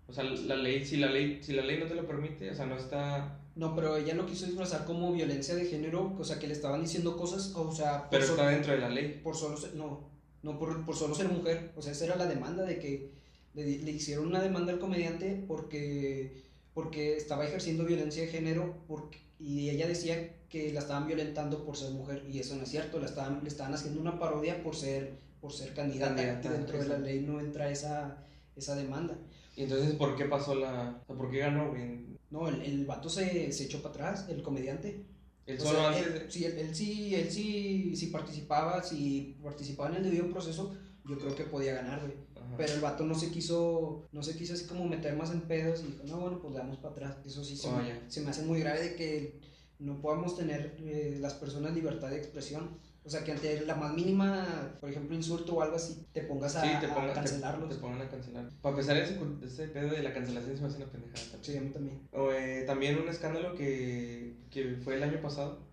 [0.07, 2.53] O sea, la ley, si la ley, si la ley no te lo permite, o
[2.55, 3.40] sea, no está.
[3.55, 6.81] No, pero ella lo quiso disfrazar como violencia de género, o sea, que le estaban
[6.81, 9.19] diciendo cosas, o sea, por, Pero solo, está dentro de la ley.
[9.23, 10.09] por solo ser, no,
[10.41, 11.71] no por, por solo ser mujer.
[11.75, 13.11] O sea, esa era la demanda de que
[13.53, 19.19] le, le hicieron una demanda al comediante porque, porque estaba ejerciendo violencia de género porque,
[19.39, 22.99] y ella decía que la estaban violentando por ser mujer y eso no es cierto,
[22.99, 26.87] la estaban, le estaban haciendo una parodia por ser, por ser candidata, Candidata, dentro de
[26.87, 28.17] la ley no entra esa,
[28.55, 29.17] esa demanda.
[29.61, 31.03] Y entonces, ¿por qué pasó la.
[31.07, 32.05] ¿por qué ganó, güey?
[32.31, 35.05] No, el, el vato se, se echó para atrás, el comediante.
[35.47, 39.37] O solo sea, antes él, de- sí, él, él sí, él sí, sí participaba, si
[39.43, 40.73] participaba en el debido proceso,
[41.05, 42.13] yo creo que podía ganar, güey.
[42.35, 42.55] Ajá.
[42.57, 45.81] Pero el vato no se quiso, no se quiso así como meter más en pedos
[45.81, 47.17] y dijo, no, bueno, pues le damos para atrás.
[47.25, 49.39] Eso sí se, Oh, me, se me hace muy grave de que
[49.81, 52.77] no podamos tener eh, las personas libertad de expresión.
[53.03, 56.55] O sea, que ante la más mínima, por ejemplo, insulto o algo así, te pongas
[56.55, 57.69] a, Sí, te a pongan, te, cancelarlos.
[57.69, 58.47] te pongan a cancelar.
[58.61, 61.23] Para empezar, ese, ese pedo de la cancelación se me hace una pendejada.
[61.31, 61.43] también.
[61.43, 62.07] Sí, a mí también.
[62.11, 65.65] O, eh, también un escándalo que, que fue el año pasado.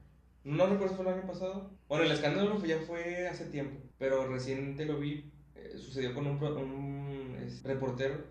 [0.44, 1.70] No recuerdo si fue el año pasado.
[1.86, 5.30] Bueno, el escándalo ya fue hace tiempo, pero reciente lo vi.
[5.54, 8.24] eh, sucedió con un, un es, reportero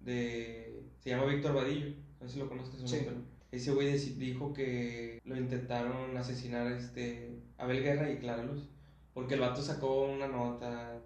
[0.00, 0.82] de.
[1.00, 1.94] Se llama Víctor Vadillo.
[2.20, 2.80] No sé si lo conozcas.
[2.80, 2.88] ¿o no?
[2.88, 2.98] Sí.
[3.04, 3.16] Pero
[3.52, 8.68] ese güey dijo que lo intentaron asesinar este, Abel Guerra y Clara Luz.
[9.14, 11.00] Porque el vato sacó una nota.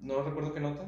[0.00, 0.84] No recuerdo qué nota.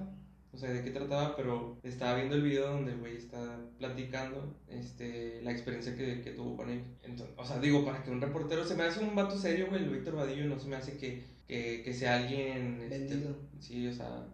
[0.53, 4.57] o sea, de qué trataba, pero estaba viendo el video donde el güey está platicando
[4.69, 6.83] este, la experiencia que, que tuvo con él.
[7.03, 9.85] Entonces, o sea, digo, para que un reportero se me hace un vato serio, güey,
[9.85, 12.81] el Víctor Vadillo, no se me hace que, que, que sea alguien...
[12.83, 13.37] este, Vendido.
[13.61, 14.27] sí, o sea,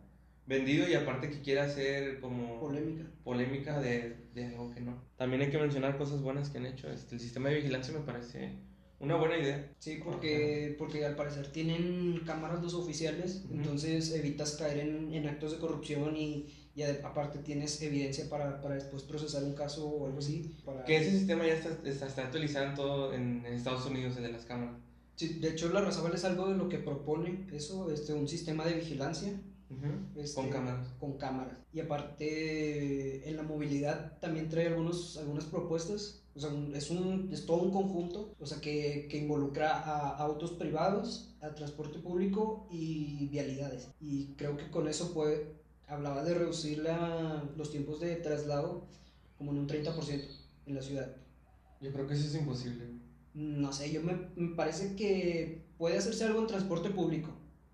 [0.47, 2.59] vendido y aparte que quiera hacer como...
[2.61, 3.05] Polémica.
[3.23, 5.03] polémica de, de algo que no.
[5.17, 6.91] También hay que mencionar cosas buenas que han hecho.
[6.91, 8.59] Este, el sistema de vigilancia me parece
[9.03, 9.69] una buena idea.
[9.81, 13.55] Sí, porque, porque al parecer tienen cámaras los oficiales, Ujú.
[13.55, 18.77] entonces evitas caer en, en actos de corrupción y, y aparte tienes evidencia para, para
[18.77, 20.57] después procesar un caso o algo así.
[20.65, 20.85] Para...
[20.85, 24.45] Que ese sistema ya está, está, está actualizado todo en, Estados Unidos, el de las
[24.45, 24.77] cámaras.
[25.17, 28.65] Sí, de hecho, la Razabal es algo de lo que propone eso, este, un sistema
[28.65, 29.33] de vigilancia
[30.17, 30.89] Este, Con cámaras.
[30.99, 31.59] con cámaras.
[31.73, 36.23] Y aparte, en la movilidad también trae algunos, algunas propuestas.
[36.35, 40.53] O sea, es, un, es todo un conjunto, o sea, que, que involucra a autos
[40.53, 43.91] privados, a transporte público y vialidades.
[44.01, 45.53] Y creo que con eso puede,
[45.87, 48.87] hablaba de reducir la, los tiempos de traslado
[49.37, 50.23] como en un 30%
[50.67, 51.17] en la ciudad.
[51.83, 52.85] Yo creo que eso es imposible.
[53.35, 57.31] No sé, yo me, me parece que puede hacerse algo en transporte público.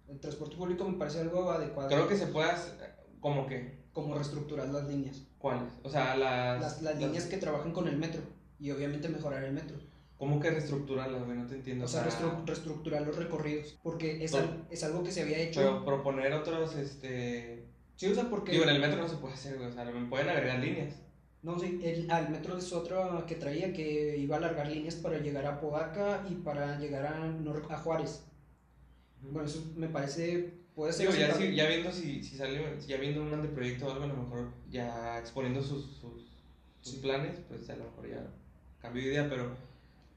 [0.08, 1.88] El transporte público me parece algo adecuado.
[1.88, 5.22] Creo que se puede hacer, como que, Como reestructurar las líneas.
[5.38, 5.72] ¿cuáles?
[5.82, 6.60] O sea, las...
[6.60, 8.22] Las, las líneas que trabajan con el metro.
[8.58, 9.76] Y obviamente mejorar el metro.
[10.16, 11.38] ¿Cómo que reestructurarlas, güey?
[11.38, 11.84] No te entiendo.
[11.84, 12.08] O sea,
[12.44, 13.78] reestructurar los recorridos.
[13.84, 15.60] Porque es, al- es algo que se había hecho.
[15.60, 17.68] Pero proponer otros, este...
[17.94, 18.50] sí, o sea, porque.
[18.52, 19.68] Digo, en el metro no se puede hacer, güey.
[19.68, 20.96] O sea, me pueden agregar líneas.
[21.40, 25.18] No, sí, el, al metro es otro que traía que iba a alargar líneas para
[25.18, 28.24] llegar a Podaca y para llegar a, a Juárez.
[29.22, 30.54] Bueno, eso me parece.
[30.74, 31.10] Puede ser.
[31.12, 34.16] Digo, ya, ya viendo si, si sale, ya viendo un anteproyecto o algo, a lo
[34.16, 36.22] mejor ya exponiendo sus, sus,
[36.80, 36.98] sus Sí.
[37.02, 38.26] planes, pues a lo mejor ya
[38.80, 39.56] cambio de idea, pero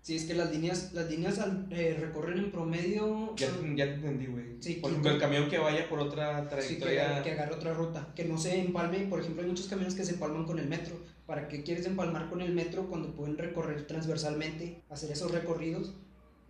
[0.04, 3.36] Sí, es que las líneas, las líneas al, eh, recorren en promedio.
[3.36, 4.56] ya, ya te entendí, güey.
[4.60, 6.50] Sí, por ejemplo, el camión que vaya por otra Sí, que,
[6.82, 7.24] trayectoria.
[7.24, 10.14] que agarre otra ruta, que no se empalme, por ejemplo hay muchos camiones que se
[10.14, 10.96] empalman con el metro,
[11.28, 15.94] ¿para qué quieres empalmar con el metro cuando pueden recorrer transversalmente, hacer esos recorridos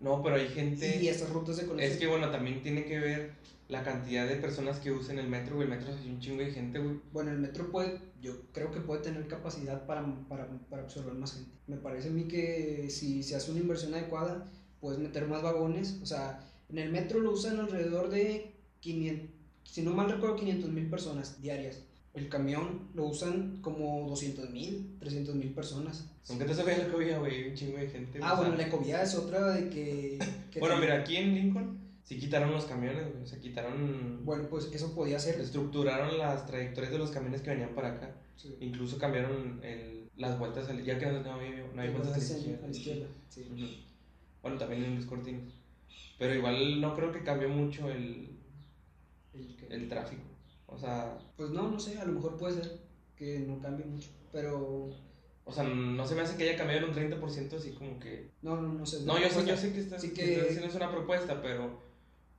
[0.01, 1.01] No, pero hay gente.
[1.01, 1.91] y esas rutas de conexión?
[1.91, 3.31] Es que bueno, también tiene que ver
[3.67, 5.67] la cantidad de personas que usen el metro, güey.
[5.69, 6.99] El metro es un chingo de gente, güey.
[7.13, 11.33] Bueno, el metro puede, yo creo que puede tener capacidad para, para, para absorber más
[11.33, 11.51] gente.
[11.67, 15.99] Me parece a mí que si se hace una inversión adecuada, puedes meter más vagones,
[16.01, 19.29] o sea, en el metro lo usan alrededor de 500,
[19.63, 21.83] si no mal recuerdo, 500 mil personas diarias.
[22.13, 26.09] El camión lo usan como 200 mil, 300 mil personas.
[26.29, 28.19] Aunque te sabes la cobija, güey, un chingo de gente.
[28.21, 30.19] Ah, bueno, la ecovía es otra de que...
[30.51, 33.23] que Bueno, mira, aquí en Lincoln sí quitaron los camiones, güey.
[33.23, 34.25] O sea, quitaron.
[34.25, 35.39] Bueno, pues eso podía ser.
[35.39, 38.13] Estructuraron las trayectorias de los camiones que venían para acá.
[38.35, 38.57] Sí.
[38.59, 42.17] Incluso cambiaron el, las vueltas, al- ya que no, no había, no había vueltas a
[42.17, 42.65] la izquierda.
[42.65, 43.05] a la izquierda.
[43.29, 43.47] Sí.
[43.53, 43.65] Ujú.
[44.41, 45.53] Bueno, también en Luis Cortines.
[46.19, 48.29] Pero igual no creo que cambió mucho el,
[49.33, 50.23] El el tráfico.
[50.71, 52.79] O sea, Pues no, no sé, a lo mejor puede ser
[53.15, 54.89] que no cambie mucho, pero
[55.43, 58.29] o sea, no se me hace que haya cambiado en un 30% así como que...
[58.41, 59.01] no, no, no sé.
[59.01, 61.41] No, yo sé, yo sé que estás, sí que que- estás diciendo es una propuesta,
[61.41, 61.79] pero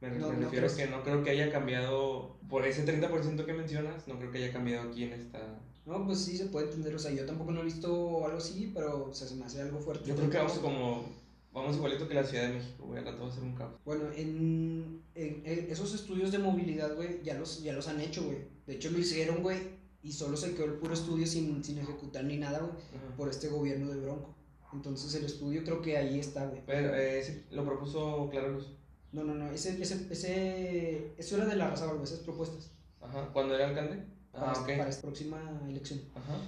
[0.00, 0.72] me, No, me no refiero crees.
[0.74, 4.52] que no creo que haya cambiado por ese 30% que mencionas, no creo que haya
[4.52, 5.38] cambiado aquí en esta...
[5.84, 8.70] No, pues sí se puede entender, o sea, yo tampoco no he visto algo así,
[8.72, 10.08] pero o sea, se me hace algo fuerte.
[10.08, 11.04] Yo creo que vamos como...
[11.52, 13.74] Vamos igualito que la Ciudad de México, güey, rato va a ser un caos.
[13.84, 18.22] Bueno, en, en- en esos estudios de movilidad, güey, ya los, ya los han hecho,
[18.24, 18.38] güey.
[18.66, 19.58] De hecho, lo hicieron, güey,
[20.02, 23.16] y solo se quedó el puro estudio sin, sin ejecutar ni nada, güey, Ajá.
[23.16, 24.34] por este gobierno de Bronco.
[24.72, 26.62] Entonces el estudio creo que ahí está, güey.
[26.64, 28.68] Pero eh, ese lo propuso Clara Luz.
[29.12, 32.70] No, no, no, ese, ese, ese, eso era de la raza, güey, esas propuestas.
[33.02, 34.02] Ajá, ¿cuándo era alcalde?
[34.32, 34.66] Para, Ah, ok.
[34.78, 36.00] para esta próxima elección.
[36.14, 36.38] Ajá.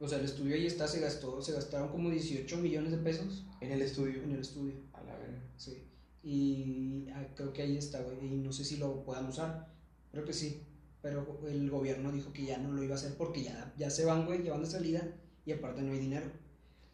[0.00, 3.44] O sea, el estudio ahí está, se gastó, se gastaron como 18 millones de pesos
[3.60, 4.22] En el estudio.
[4.22, 4.74] en el estudio.
[4.92, 5.42] A la verga.
[5.56, 5.82] Sí.
[6.22, 8.18] Y ah, creo que ahí está, güey.
[8.34, 9.68] Y no sé si lo puedan usar.
[10.12, 10.62] Creo que sí.
[11.02, 14.04] Pero el gobierno dijo que ya no lo iba a hacer porque ya, ya se
[14.04, 15.02] van, güey, llevan de salida
[15.46, 16.26] y aparte no hay dinero.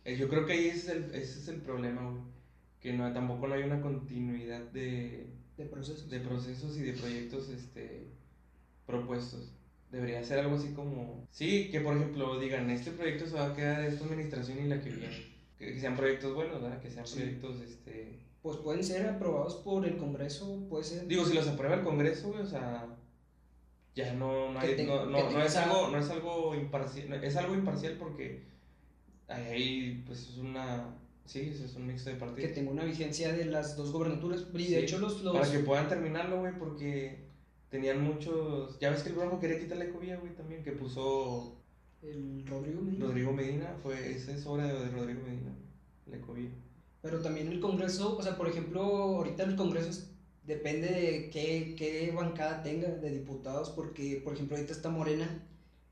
[0.05, 2.23] Eh, Yo creo que ahí ese es el, ese es el problema, güey.
[2.81, 6.11] Que no, tampoco no hay una continuidad de, De procesos.
[6.11, 8.09] de procesos y de proyectos este,
[8.87, 9.53] propuestos.
[9.95, 11.27] Debería ser algo así como...
[11.31, 14.81] Sí, que por ejemplo digan, este proyecto se va a quedar esta administración y la
[14.81, 15.35] que viene.
[15.57, 16.81] Que, que sean proyectos buenos, ¿verdad?
[16.81, 17.17] Que sean Sí.
[17.21, 18.19] proyectos, este...
[18.43, 21.07] Pues pueden ser aprobados por el Congreso, puede ser.
[21.07, 22.87] Digo, si los aprueba el Congreso, güey, o sea...
[23.95, 26.55] Ya no, no, Que hay- te- no, que no, no es algo, no es algo
[26.57, 28.43] imparcial, es algo imparcial porque
[29.29, 30.97] ahí pues es una...
[31.25, 32.53] Sí, eso es un mix de Que partidos.
[32.53, 34.45] tenga una vigencia de las dos gobernaturas.
[34.53, 35.23] Y de Sí, hecho, los.
[35.23, 37.29] los Para que puedan terminarlo, güey, porque
[37.75, 38.79] tenían muchos.
[38.79, 41.57] Ya ves que el Bronco quería quitar la ecovía, güey, también, que puso
[42.03, 43.07] El Rodrigo Medina.
[43.07, 43.77] Rodrigo Medina.
[43.83, 45.51] Fue, esa es obra de, de Rodrigo Medina,
[46.07, 46.51] la ecovía.
[47.03, 50.11] Pero también el Congreso, o sea, por ejemplo, ahorita el Congreso es-
[50.47, 55.43] depende de qué, qué bancada tenga de diputados, porque, por ejemplo, ahorita está Morena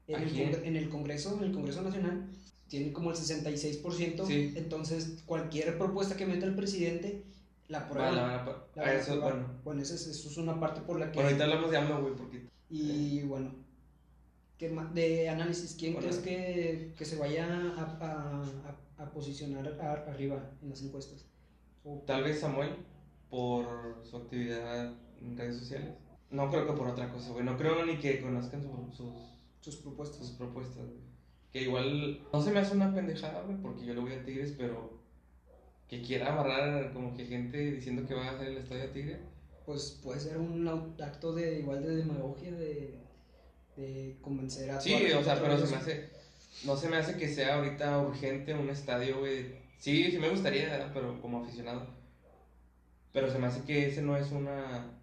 [0.07, 0.31] en, ¿A el?
[0.33, 2.29] Congre- en el Congreso, en el Congreso Nacional,
[2.69, 4.53] tiene como el 66%, Sí.
[4.55, 7.25] entonces cualquier propuesta que meta el presidente
[7.73, 8.11] la Va, aprueba.
[8.13, 9.33] la La a van a eso, aprobar.
[9.35, 9.49] bueno.
[9.65, 11.15] Bueno, eso es, eso es una parte por la que...
[11.15, 13.55] Bueno, ahorita hablamos de AMLO, güey, porque Y bueno,
[14.59, 16.09] ¿qué de análisis, ¿quién Bueno.
[16.09, 18.43] crees que, que se vaya a, a-
[18.99, 19.67] a- a posicionar
[20.07, 21.27] arriba en las encuestas?
[21.85, 22.77] O- tal vez Samuel,
[23.29, 23.67] por
[24.05, 25.95] su actividad en redes sociales.
[26.31, 27.45] No creo que por otra cosa, güey.
[27.45, 29.13] No creo ni que conozcan su- sus,
[29.61, 30.19] sus propuestas.
[30.27, 31.01] sus propuestas, güey.
[31.53, 34.55] Que igual no se me hace una pendejada, güey, porque yo le voy a Tigres,
[34.57, 35.02] pero
[35.93, 39.19] que quiera amarrar como que gente diciendo que va a hacer el estadio a Tigre.
[39.67, 42.95] Pues puede ser un acto de igual de demagogia, de,
[43.77, 46.09] de convencer a Sí, o sea, pero se me hace.
[46.65, 49.55] No se me hace que sea ahorita urgente un estadio, güey.
[49.79, 51.87] Sí, sí me gustaría, pero como aficionado.
[53.13, 54.99] Pero se me hace que ese no es una.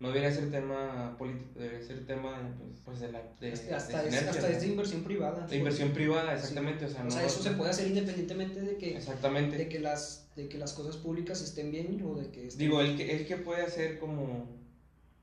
[0.00, 3.22] No debería ser tema político, debería ser tema pues, pues de la.
[3.40, 4.54] De, Hasta, de es, sinergia, hasta ¿no?
[4.54, 5.46] es de inversión privada.
[5.46, 6.84] De inversión privada, exactamente.
[6.84, 9.56] O sea, O no, sea, eso se puede hacer independientemente de que, Exactamente.
[9.56, 12.80] de que, las, de que las cosas públicas estén bien o de que estén- Digo,
[12.80, 14.46] el que, el que puede hacer como.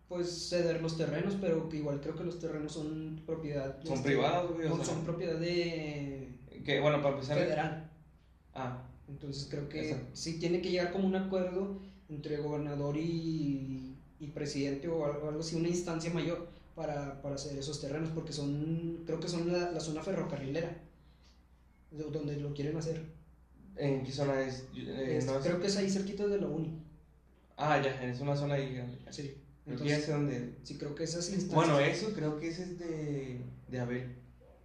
[0.08, 4.08] pues ceder los terrenos, pero que igual creo que los terrenos son propiedad Son este,
[4.10, 4.68] privados, güey.
[4.68, 6.30] O sea, son propiedad de
[6.66, 7.38] que, bueno, para empezar.
[7.38, 7.90] federal.
[8.54, 10.10] Ah, Entonces creo que Exacto.
[10.14, 13.91] sí tiene que llegar como un acuerdo entre gobernador y,
[14.22, 18.32] y presidente o algo, algo así, una instancia mayor para, para hacer esos terrenos, porque
[18.32, 20.78] son, creo que son la, la zona ferrocarrilera,
[21.92, 23.04] de- donde lo quieren hacer.
[23.78, 24.66] ¿en qué zona es?
[24.76, 26.72] Eh, Es- no es- Creo que es ahí cerquita de la uni.
[27.58, 28.80] Ah, ya, es una zona ahí.
[29.10, 29.36] Sí.
[29.66, 30.56] Creo Entonces, sé dónde.
[30.64, 31.54] sí, creo que esas instancias.
[31.56, 34.16] Bueno, eso creo que ese es de, de Abel.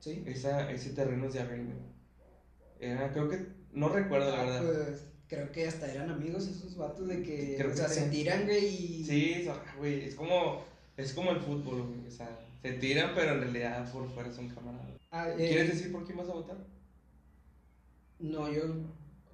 [0.00, 0.22] sí.
[0.26, 1.66] Esa, ese terreno es de Abel.
[2.80, 3.46] Era, creo que.
[3.72, 4.86] No recuerdo, la Ah, verdad.
[4.86, 8.00] pues, creo que hasta eran amigos esos vatos de que, Creo o que sea, sí.
[8.00, 9.04] se tiran, güey, y...
[9.04, 10.04] Sí, güey.
[10.04, 10.64] Es como.
[10.96, 12.06] Es como el fútbol, güey.
[12.06, 14.96] O sea, se tiran, pero en realidad por fuera son camaradas.
[15.10, 16.56] Ah, eh, ¿Quieres decir por quién vas a votar?
[18.18, 18.62] No, yo.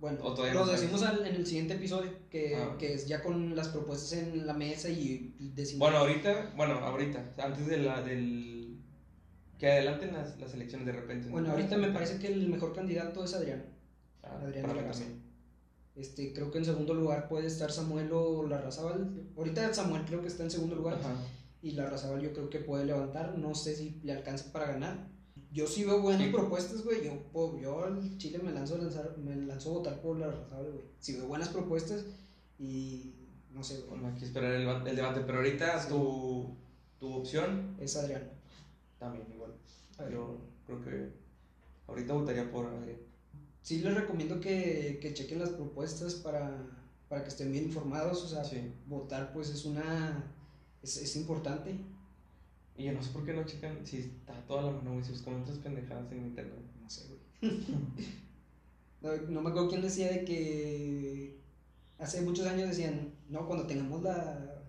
[0.01, 0.19] Bueno,
[0.53, 2.75] lo decimos al- en el siguiente episodio, que, Ah.
[2.77, 5.79] que es ya con las propuestas en la mesa y decimos.
[5.79, 6.53] Bueno, ahorita.
[6.57, 7.33] Bueno, ahorita.
[7.39, 8.79] Antes de la, del.
[9.61, 11.27] Que adelanten las, las elecciones de repente.
[11.27, 11.33] ¿no?
[11.33, 13.65] Bueno, ahorita me parece que el mejor candidato es Adrián.
[14.25, 15.22] Ah, Adrián para mí también.
[15.95, 19.29] Este, creo que en segundo lugar puede estar Samuel o Larrazábal.
[19.37, 20.95] Ahorita Samuel creo que está en segundo lugar.
[20.99, 21.15] Ajá.
[21.61, 23.37] Y Larrazábal yo creo que puede levantar.
[23.39, 25.09] No sé si le alcance para ganar.
[25.53, 26.33] Yo sí veo buenas Sí.
[26.33, 27.05] propuestas, güey.
[27.05, 30.73] Yo, po- yo al Chile me lanzo, a lanzar, me lanzo a votar por Larrazábal,
[30.73, 30.85] güey.
[30.99, 32.07] Si veo buenas propuestas
[32.59, 33.13] y
[33.51, 33.91] no sé, güey.
[33.91, 35.21] Bueno, hay que esperar el, ba- el debate.
[35.27, 35.89] Pero ahorita Sí.
[35.91, 36.57] tu,
[36.99, 38.31] tu opción Es Adrián.
[38.99, 39.53] también igual.
[39.99, 40.15] Adrián.
[40.21, 41.13] Yo creo que
[41.87, 42.97] ahorita votaría por Adrián.
[43.63, 46.67] Sí les recomiendo que, que chequen las propuestas para,
[47.09, 48.23] para que estén bien informados.
[48.25, 48.73] O sea, Sí.
[48.87, 50.25] votar pues es una...
[50.83, 51.77] Es, es importante.
[52.77, 55.13] Y yo no sé por qué no checan si está toda la mano, güey, si
[55.13, 56.59] buscan otras pendejadas en internet.
[56.83, 57.53] No sé, güey.
[59.03, 61.39] no, no me acuerdo quién decía de que
[61.99, 64.62] hace muchos años decían, no, cuando tengamos la,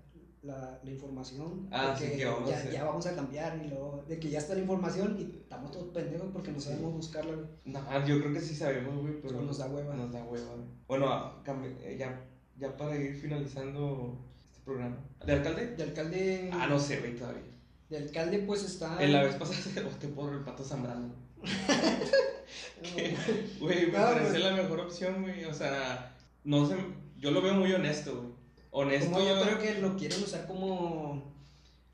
[0.43, 4.03] la, la información, Ah, de sí, que vamos a ya, vamos a cambiar, y luego,
[4.07, 6.67] de que ya está la información y estamos todos pendejos porque no Sí.
[6.69, 7.47] sabemos buscarla, güey.
[7.65, 9.95] No, yo creo que sí sabemos, güey, pero nos da hueva.
[9.95, 10.53] Nos da hueva.
[10.55, 10.67] güey.
[10.87, 11.41] Bueno, ah,
[11.81, 12.21] eh, ya,
[12.57, 14.97] ya para ir finalizando este programa.
[15.25, 15.75] ¿De alcalde?
[15.75, 16.49] De alcalde...
[16.53, 17.41] Ah, no sé, güey, todavía.
[17.89, 19.01] De alcalde pues está...
[19.03, 21.13] En la vez pasada se voté por el pato Zambrano.
[23.59, 25.45] Güey, me No, parece pues- la mejor opción, güey.
[25.45, 26.75] O sea, no sé,
[27.17, 28.33] yo lo veo muy honesto, güey.
[28.75, 29.11] Honesto.
[29.11, 31.31] Como yo creo que lo quieren usar como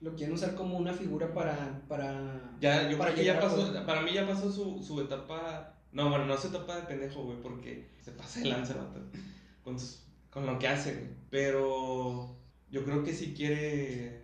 [0.02, 3.86] lo quieren usar como una figura para para Ya, yo para creo que ya pasó,
[3.86, 7.42] para mí ya pasó su, su etapa, no, bueno, no su etapa de pendejo, güey,
[7.42, 9.02] porque se pasa de lanza, el vato,
[9.64, 11.08] con, sus- con lo que hace, güey.
[11.30, 12.38] Pero
[12.72, 14.22] yo creo que si quiere,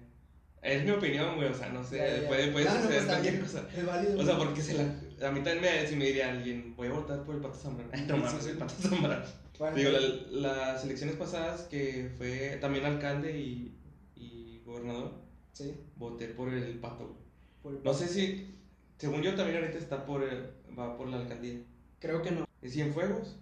[0.61, 2.27] es mi opinión, güey, o sea, no sé, Ya, ya.
[2.29, 3.67] puede, puede Claro, suceder está cualquier cosa.
[3.75, 4.19] es válido.
[4.21, 6.91] O sea, porque se la, a mí también me, si me diría alguien, voy a
[6.93, 7.91] votar por el Pato Zambrano.
[8.07, 9.25] No mames, el Pato Zambrano.
[9.59, 13.77] Bueno, Digo, la- las elecciones pasadas que fue también alcalde y,
[14.15, 15.13] y gobernador,
[15.53, 17.19] sí, voté por el Pato, güey.
[17.63, 18.53] por el- No sé si,
[18.97, 21.61] según yo también ahorita está por, el- va por la alcaldía.
[21.99, 22.45] creo que no.
[22.61, 23.37] ¿Es Cienfuegos?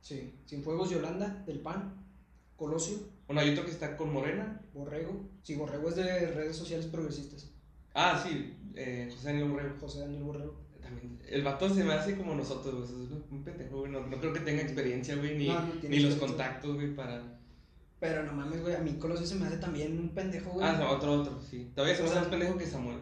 [0.00, 1.94] Sí, Cienfuegos Yolanda del PAN,
[2.56, 4.60] Colosio, Bueno, hay otro que está con Morena.
[4.74, 5.28] Borrego.
[5.42, 7.50] Sí, Borrego es de redes sociales progresistas.
[7.94, 9.76] Ah, sí, eh, José Daniel Borrego.
[9.80, 10.54] José Daniel Borrego.
[10.82, 13.04] También, el vato se me hace como nosotros, güey.
[13.04, 13.92] Es un pendejo, güey.
[13.92, 16.94] No, no creo que tenga experiencia, güey, ni, No, no tiene ni los contactos, güey,
[16.94, 17.38] para.
[18.00, 20.66] Pero no mames, güey, a mí Colosio se me hace también un pendejo, güey.
[20.66, 21.70] Ah, otro, otro, sí.
[21.74, 22.98] Todavía se me hace más pendejo que Samuel.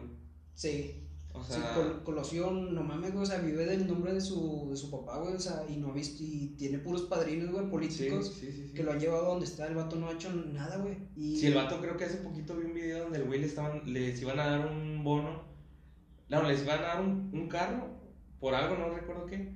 [0.53, 0.97] Sí.
[1.33, 4.67] O Sí, sea, Col- Colosio, no mames, güey, o sea, vive del nombre de su,
[4.69, 7.69] de su papá, güey, o sea, y no ha visto, y tiene puros padrinos, güey,
[7.69, 8.73] políticos, sí, sí, sí.
[8.73, 10.97] que lo han llevado a donde está, el vato no ha hecho nada, güey.
[11.15, 13.47] Y Sí, el vato creo que hace poquito vi un video donde el güey le
[13.47, 15.50] estaban, les iban a dar un bono.
[16.31, 17.87] No, les iban a dar un, un carro
[18.39, 19.53] por algo, no recuerdo qué.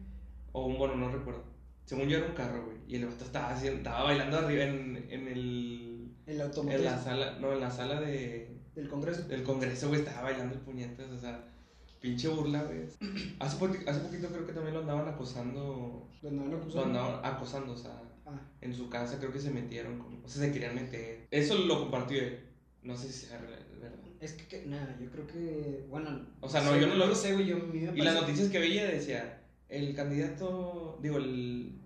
[0.52, 1.44] O un bono, no recuerdo.
[1.86, 2.78] Según yo era un carro, güey.
[2.88, 6.12] Y el vato estaba, haciendo, estaba bailando arriba en, en el.
[6.28, 9.24] el automotriz En la sala, no, en la sala de, del Congreso.
[9.24, 11.44] del Congreso, güey, estaba bailando el puñetas, o sea,
[12.02, 12.82] pinche burla, güey.
[13.40, 16.08] Hace, poqui- hace poquito creo que también lo andaban acosando.
[16.22, 16.86] Lo andaban Lo acusando.
[16.88, 20.42] andaban acosando, o sea, Ah, en su casa creo que se metieron, como, o sea,
[20.48, 21.28] se querían meter.
[21.30, 22.40] Eso lo compartió él.
[22.82, 23.65] No sé si sea re- verdad.
[24.26, 26.26] Es que, que- nada, yo creo que, bueno.
[26.42, 28.86] O sea, no, yo no lo- sé, güey, yo, me Y las noticias que veía
[28.88, 31.80] decía, el candidato, digo, el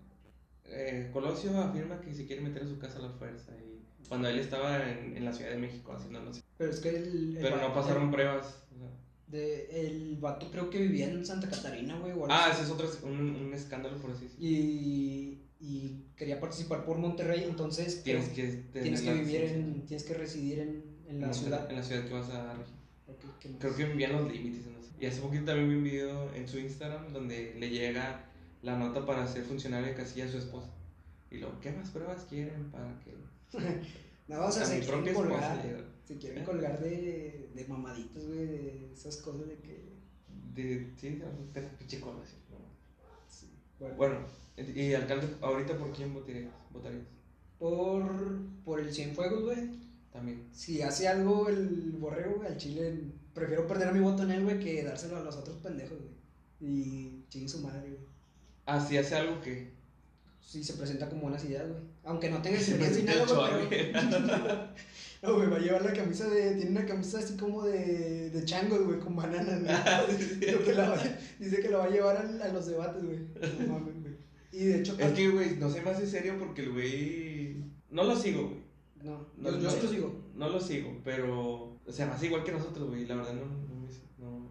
[0.66, 3.54] eh, Colosio afirma que se quiere meter a su casa a la fuerza.
[3.58, 6.42] Y cuando él estaba en, en la Ciudad de México haciendo no sé.
[6.58, 7.38] Pero es que el.
[7.38, 8.64] el Pero no pasaron pruebas.
[8.76, 8.90] o sea.
[9.28, 12.90] De, el vato creo que vivía en Santa Catarina, güey, o Ah, ese es otro,
[13.04, 14.46] un, un escándalo por así decirlo.
[14.46, 20.14] Y, y quería participar por Monterrey, entonces Tienes que, tienes que vivir en, tienes que
[20.16, 21.70] residir en, en la ciudad.
[21.70, 22.76] En la ciudad que vas a regir.
[23.08, 23.60] Ok, ¿qué más?
[23.60, 24.90] Creo que envían los límites, no sé.
[25.00, 28.26] Y hace poquito también vi un video en su Instagram donde le llega
[28.62, 30.70] la nota para ser funcionario de casilla a su esposa.
[31.32, 33.16] Y luego, ¿qué más pruebas quieren para que
[34.28, 36.46] No, o sea, a se mi quieren propia esposa colgar, se quieren ¿Eh?
[36.46, 39.90] colgar de, de mamaditos, güey, de esas cosas de que...
[40.54, 42.20] de, sí, de de la pinche cola,
[43.28, 43.50] sí,
[43.80, 44.20] bueno, Bueno,
[44.58, 46.52] y alcalde, ahorita por quién votarías?
[46.72, 47.06] ¿Votarías?
[47.58, 48.04] por,
[48.64, 49.70] por el Cienfuegos, güey,
[50.12, 50.48] También.
[50.52, 52.94] si hace algo el borrego, güey, al chile,
[53.34, 56.20] prefiero perder mi voto en él, güey, que dárselo a los otros pendejos, güey.
[56.62, 58.02] Y chingue su madre, güey.
[58.66, 59.72] Ah, si hace algo que.
[60.42, 61.80] Si se presenta con buenas ideas, güey.
[62.04, 64.76] Aunque no tenga experiencia ni nada.
[65.22, 66.56] No, güey, va a llevar la camisa de...
[66.56, 70.40] Tiene una camisa así como de, de changos, güey, con bananas, güey.
[70.40, 71.04] Creo que la va-
[71.38, 73.20] dice que la va a llevar a, a los debates, güey.
[73.60, 74.14] No mames, güey.
[74.54, 74.98] Y de hecho...
[74.98, 77.56] Es que, güey, no se me hace serio porque el güey.
[77.92, 78.59] No lo sigo, güey.
[79.04, 80.16] No, No, yo, yo no, lo sigo.
[80.36, 81.78] No lo sigo, pero.
[81.86, 83.06] O sea, más igual que nosotros, güey.
[83.06, 83.46] La verdad, no.
[83.46, 83.90] no, me-
[84.20, 84.50] no.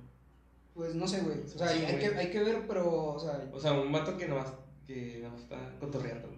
[0.75, 1.41] Pues no sé, güey.
[1.43, 1.99] O sea, Sí, hay, güey.
[1.99, 3.49] que, hay que ver, pero, o sea...
[3.53, 4.47] O sea, un vato que nomás,
[4.87, 6.29] que nomás está cotorreando.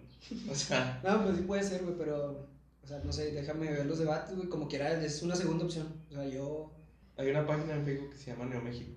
[0.49, 2.47] O sea, No, pues sí puede ser, güey, pero...
[2.83, 5.87] O sea, no sé, déjame ver los debates, güey, como quiera, es una segunda opción.
[6.09, 6.71] O sea, yo...
[7.17, 8.91] hay una página en Facebook que se llama Neo México.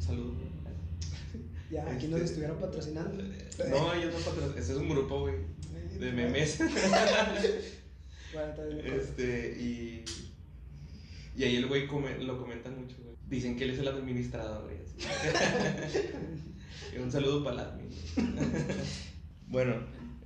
[0.00, 0.34] Saludos.
[1.70, 3.22] Ya, aquí Este- nos estuvieran patrocinando.
[3.68, 4.58] No, ellos no patrocinan.
[4.58, 5.34] Ese es un grupo, güey,
[6.00, 6.58] de memes.
[8.32, 8.52] Bueno,
[8.84, 10.04] Este, y.
[11.36, 13.16] Y ahí el güey come- lo comentan mucho, güey.
[13.28, 14.78] Dicen que él es el administrador, güey.
[14.78, 15.98] así.
[16.94, 17.88] Y un saludo para el admin.
[19.48, 19.74] bueno.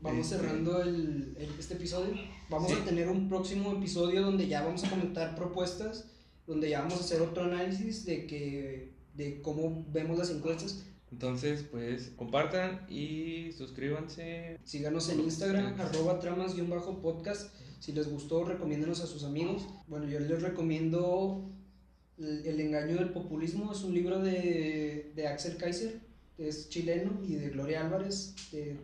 [0.00, 2.14] Vamos este, cerrando el, el- este episodio.
[2.50, 2.78] Vamos Sí.
[2.80, 6.06] a tener un próximo episodio donde ya vamos a comentar propuestas,
[6.46, 10.84] donde ya vamos a hacer otro análisis de que de cómo vemos las encuestas.
[11.12, 14.58] Entonces, pues, compartan y suscríbanse.
[14.64, 17.50] Síganos en Instagram, arroba tramas-podcast.
[17.82, 19.66] Si les gustó, recomiéndenos a sus amigos.
[19.88, 21.50] Bueno, yo les recomiendo
[22.16, 23.72] El, El engaño del populismo.
[23.72, 25.98] Es un libro de, de Axel Kaiser,
[26.36, 28.76] que es chileno, y de Gloria Álvarez, de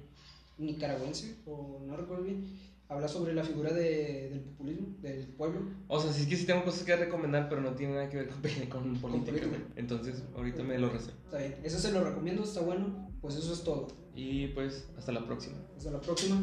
[0.59, 2.44] nicaragüense, o no recuerdo bien.
[2.88, 5.61] Habla sobre la figura de- del populismo, del pueblo.
[5.86, 8.16] O sea, sí es que sí tengo cosas que recomendar, pero no tiene nada que
[8.16, 9.61] ver con, con política, güey.
[9.76, 11.18] Entonces, ahorita me lo reservo.
[11.26, 13.09] Está bien, eso se lo recomiendo, está bueno.
[13.20, 13.86] Pues eso es todo.
[14.16, 15.57] Y pues, hasta la próxima.
[15.76, 16.42] Hasta la próxima.